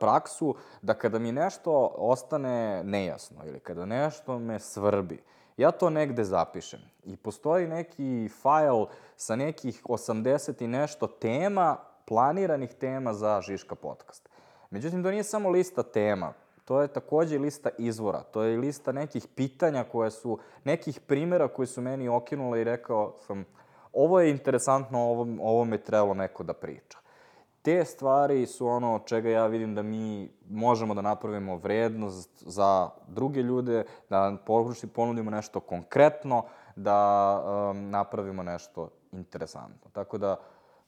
[0.00, 5.22] praksu da kada mi nešto ostane nejasno ili kada nešto me svrbi,
[5.56, 6.80] ja to negde zapišem.
[7.04, 8.84] I postoji neki fajl
[9.16, 11.76] sa nekih 80 i nešto tema,
[12.06, 14.28] planiranih tema za Žiška podcast.
[14.70, 16.32] Međutim, to nije samo lista tema,
[16.64, 21.66] to je takođe lista izvora, to je lista nekih pitanja koje su, nekih primera koji
[21.66, 23.44] su meni okinule i rekao sam,
[23.92, 27.01] ovo je interesantno, ovo, ovo me trebalo neko da priča
[27.62, 32.90] te stvari su ono od čega ja vidim da mi možemo da napravimo vrednost za
[33.08, 34.36] druge ljude, da
[34.94, 36.44] ponudimo nešto konkretno,
[36.76, 39.90] da um, napravimo nešto interesantno.
[39.92, 40.36] Tako da,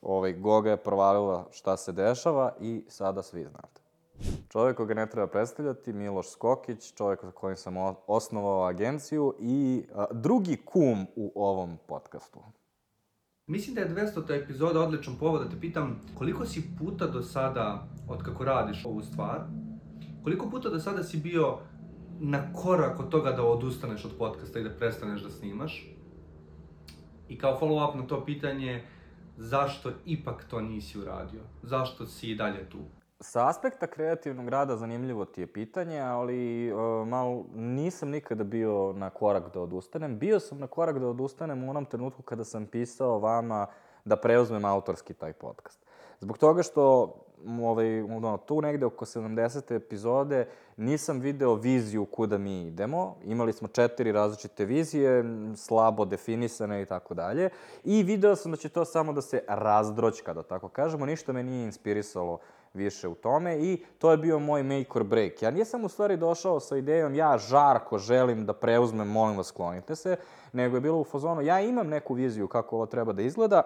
[0.02, 3.84] ovaj, Goga je provalila šta se dešava i sada svi znate.
[4.48, 7.74] Čovjek koga ne treba predstavljati, Miloš Skokić, čovjek sa kojim sam
[8.06, 12.40] osnovao agenciju i a, drugi kum u ovom podcastu.
[13.46, 14.42] Mislim da je 200.
[14.42, 19.02] epizoda odličan povod da te pitam koliko si puta do sada, od kako radiš ovu
[19.02, 19.40] stvar,
[20.22, 21.58] koliko puta do sada si bio
[22.20, 25.86] na korak od toga da odustaneš od podcasta i da prestaneš da snimaš?
[27.28, 28.84] I kao follow-up na to pitanje,
[29.36, 31.40] zašto ipak to nisi uradio?
[31.62, 32.78] Zašto si i dalje tu?
[33.24, 39.10] Sa aspekta kreativnog rada zanimljivo ti je pitanje, ali uh, malo nisam nikada bio na
[39.10, 40.18] korak da odustanem.
[40.18, 43.66] Bio sam na korak da odustanem u onom trenutku kada sam pisao vama
[44.04, 45.78] da preuzmem autorski taj podcast.
[46.20, 47.14] Zbog toga što
[47.62, 49.74] ovaj, ono, tu negde oko 70.
[49.74, 53.16] epizode nisam video viziju kuda mi idemo.
[53.24, 55.24] Imali smo četiri različite vizije,
[55.56, 57.50] slabo definisane i tako dalje.
[57.84, 61.06] I video sam da će to samo da se razdroćka, da tako kažemo.
[61.06, 62.38] Ništa me nije inspirisalo
[62.74, 65.42] više u tome i to je bio moj make or break.
[65.42, 69.96] Ja nisam u stvari došao sa idejom ja žarko želim da preuzmem, molim vas sklonite
[69.96, 70.16] se,
[70.52, 73.62] nego je bilo u fazonu ja imam neku viziju kako ovo treba da izgleda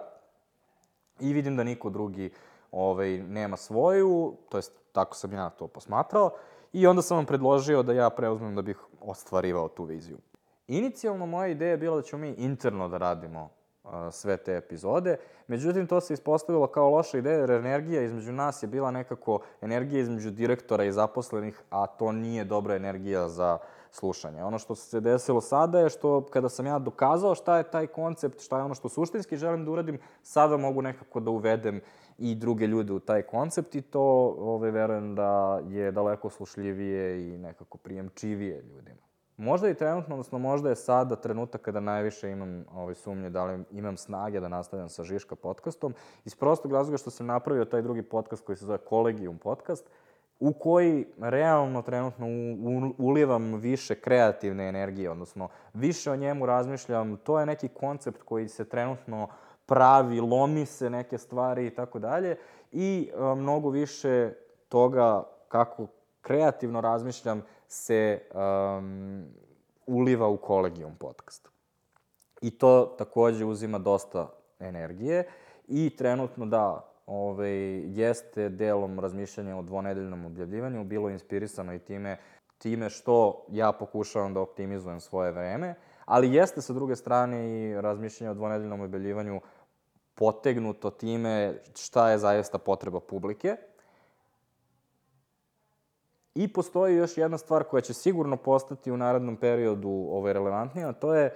[1.19, 2.31] i vidim da niko drugi
[2.71, 6.31] ovaj, nema svoju, to jest tako sam ja to posmatrao,
[6.73, 10.17] i onda sam vam predložio da ja preuzmem da bih ostvarivao tu viziju.
[10.67, 13.49] Inicijalno moja ideja je bila da ćemo mi interno da radimo
[14.11, 15.17] sve te epizode.
[15.47, 20.01] Međutim, to se ispostavilo kao loša ideja, jer energija između nas je bila nekako energija
[20.01, 23.57] između direktora i zaposlenih, a to nije dobra energija za
[23.91, 24.43] slušanje.
[24.43, 28.41] Ono što se desilo sada je što kada sam ja dokazao šta je taj koncept,
[28.41, 31.81] šta je ono što suštinski želim da uradim, sada mogu nekako da uvedem
[32.17, 37.37] i druge ljude u taj koncept i to ove, verujem da je daleko slušljivije i
[37.37, 39.08] nekako prijemčivije ljudima.
[39.39, 43.63] Možda i trenutno, odnosno možda je sada trenutak kada najviše imam ovaj, sumnje da li
[43.71, 45.93] imam snage da nastavljam sa Žiška podcastom,
[46.25, 49.89] iz prostog razloga što sam napravio taj drugi podcast koji se zove Kolegium podcast,
[50.39, 52.25] u koji realno trenutno
[52.97, 57.17] ulivam više kreativne energije, odnosno više o njemu razmišljam.
[57.17, 59.27] To je neki koncept koji se trenutno
[59.65, 62.37] pravi, lomi se neke stvari i tako dalje
[62.71, 64.33] i a, mnogo više
[64.69, 65.87] toga kako
[66.21, 69.25] kreativno razmišljam se um,
[69.87, 71.49] uliva u Kolegium podcast.
[72.41, 75.27] I to takođe uzima dosta energije
[75.67, 77.51] i trenutno da, ovaj,
[77.99, 82.17] jeste delom razmišljanja o dvonedeljnom objavljivanju, bilo inspirisano i time,
[82.57, 88.31] time što ja pokušavam da optimizujem svoje vreme, ali jeste sa druge strane i razmišljanje
[88.31, 89.41] o dvonedeljnom objavljivanju
[90.15, 93.55] potegnuto time šta je zaista potreba publike,
[96.39, 100.93] I postoji još jedna stvar koja će sigurno postati u narednom periodu ovaj, relevantnija, a
[100.93, 101.33] to je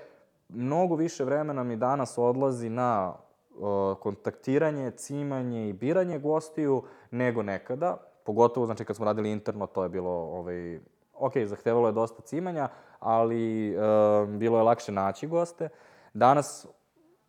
[0.50, 7.98] mnogo više vremena mi danas odlazi na uh, kontaktiranje, cimanje i biranje gostiju nego nekada.
[8.24, 10.80] Pogotovo, znači, kad smo radili interno, to je bilo, ovaj,
[11.14, 15.70] ok, zahtevalo je dosta cimanja, ali uh, bilo je lakše naći goste.
[16.14, 16.68] Danas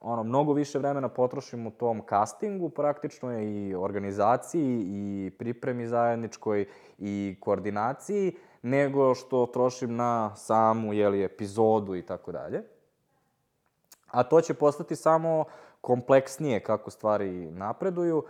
[0.05, 6.67] ono, mnogo više vremena potrošim u tom castingu, praktično i organizaciji, i pripremi zajedničkoj,
[6.99, 12.63] i koordinaciji, nego što trošim na samu, jeli, epizodu i tako dalje.
[14.07, 15.45] A to će postati samo
[15.81, 18.25] kompleksnije kako stvari napreduju,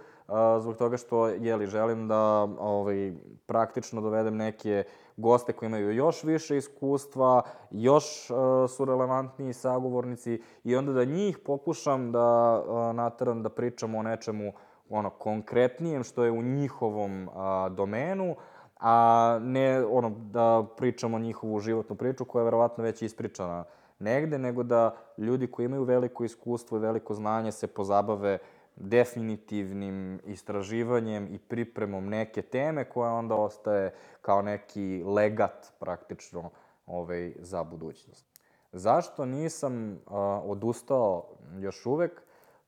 [0.60, 3.12] zbog toga što, jeli, želim da ovaj,
[3.46, 4.84] praktično dovedem neke
[5.16, 8.36] goste koji imaju još više iskustva, još uh,
[8.70, 14.52] su relevantniji sagovornici i onda da njih pokušam da uh, nateram da pričamo o nečemu
[14.90, 17.34] ono konkretnijem što je u njihovom uh,
[17.72, 18.36] domenu,
[18.80, 23.64] a ne ono da pričamo njihovu životnu priču koja je verovatno već ispričana
[23.98, 28.38] negde, nego da ljudi koji imaju veliko iskustvo i veliko znanje se pozabave
[28.76, 36.50] definitivnim istraživanjem i pripremom neke teme koja onda ostaje kao neki legat praktično
[36.86, 38.26] ovaj, za budućnost.
[38.72, 41.24] Zašto nisam a, odustao
[41.58, 42.22] još uvek?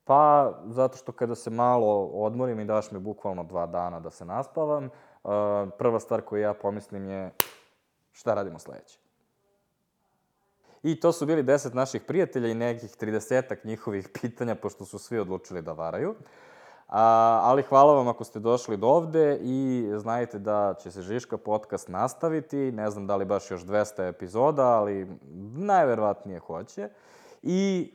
[0.04, 4.24] Pa, zato što kada se malo odmorim i daš mi bukvalno dva dana da se
[4.24, 4.88] naspavam,
[5.24, 7.30] a, prva stvar koju ja pomislim je
[8.12, 9.05] šta radimo sledeće.
[10.86, 15.18] I to su bili deset naših prijatelja i nekih tridesetak njihovih pitanja, pošto su svi
[15.18, 16.14] odlučili da varaju.
[16.88, 21.36] A, ali hvala vam ako ste došli do ovde i znajte da će se Žiška
[21.36, 22.72] podcast nastaviti.
[22.72, 25.08] Ne znam da li baš još 200 epizoda, ali
[25.54, 26.88] najverovatnije hoće.
[27.42, 27.92] I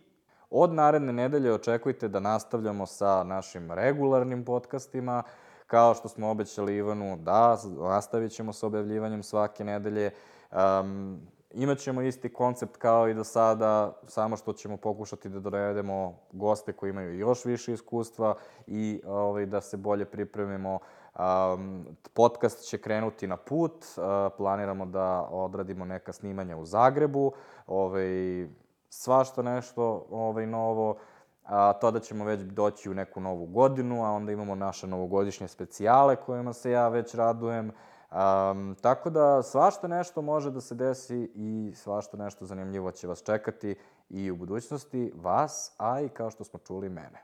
[0.50, 5.24] od naredne nedelje očekujte da nastavljamo sa našim regularnim podcastima.
[5.68, 10.12] Kao što smo obećali Ivanu, da, nastavit ćemo sa objavljivanjem svake nedelje.
[10.52, 11.22] Um,
[11.54, 16.90] Imaćemo isti koncept kao i do sada, samo što ćemo pokušati da dovedemo goste koji
[16.90, 18.36] imaju još više iskustva
[18.68, 20.80] i ovaj, da se bolje pripremimo.
[21.20, 24.04] Um, podcast će krenuti na put, uh,
[24.38, 27.32] planiramo da odradimo neka snimanja u Zagrebu,
[27.68, 28.48] ovaj,
[28.90, 30.98] svašta nešto ovaj, novo,
[31.44, 35.48] a to da ćemo već doći u neku novu godinu, a onda imamo naše novogodišnje
[35.48, 37.72] specijale kojima se ja već radujem.
[38.12, 43.24] Um, tako da svašta nešto može da se desi i svašta nešto zanimljivo će vas
[43.24, 43.76] čekati
[44.10, 47.24] i u budućnosti vas, a i kao što smo čuli mene.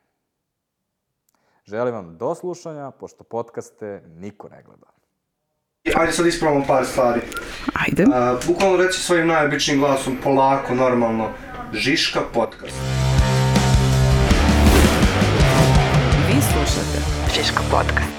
[1.65, 4.87] Želim vam do slušanja, pošto podcaste niko ne gleda.
[5.95, 7.21] Ajde sad ispravamo par stvari.
[7.73, 8.03] Ajde.
[8.03, 11.29] Uh, bukvalno reći svojim najobičnijim glasom, polako, normalno.
[11.73, 12.77] Žiška podcast.
[16.27, 16.99] Vi slušate
[17.33, 18.16] Žiško podcast.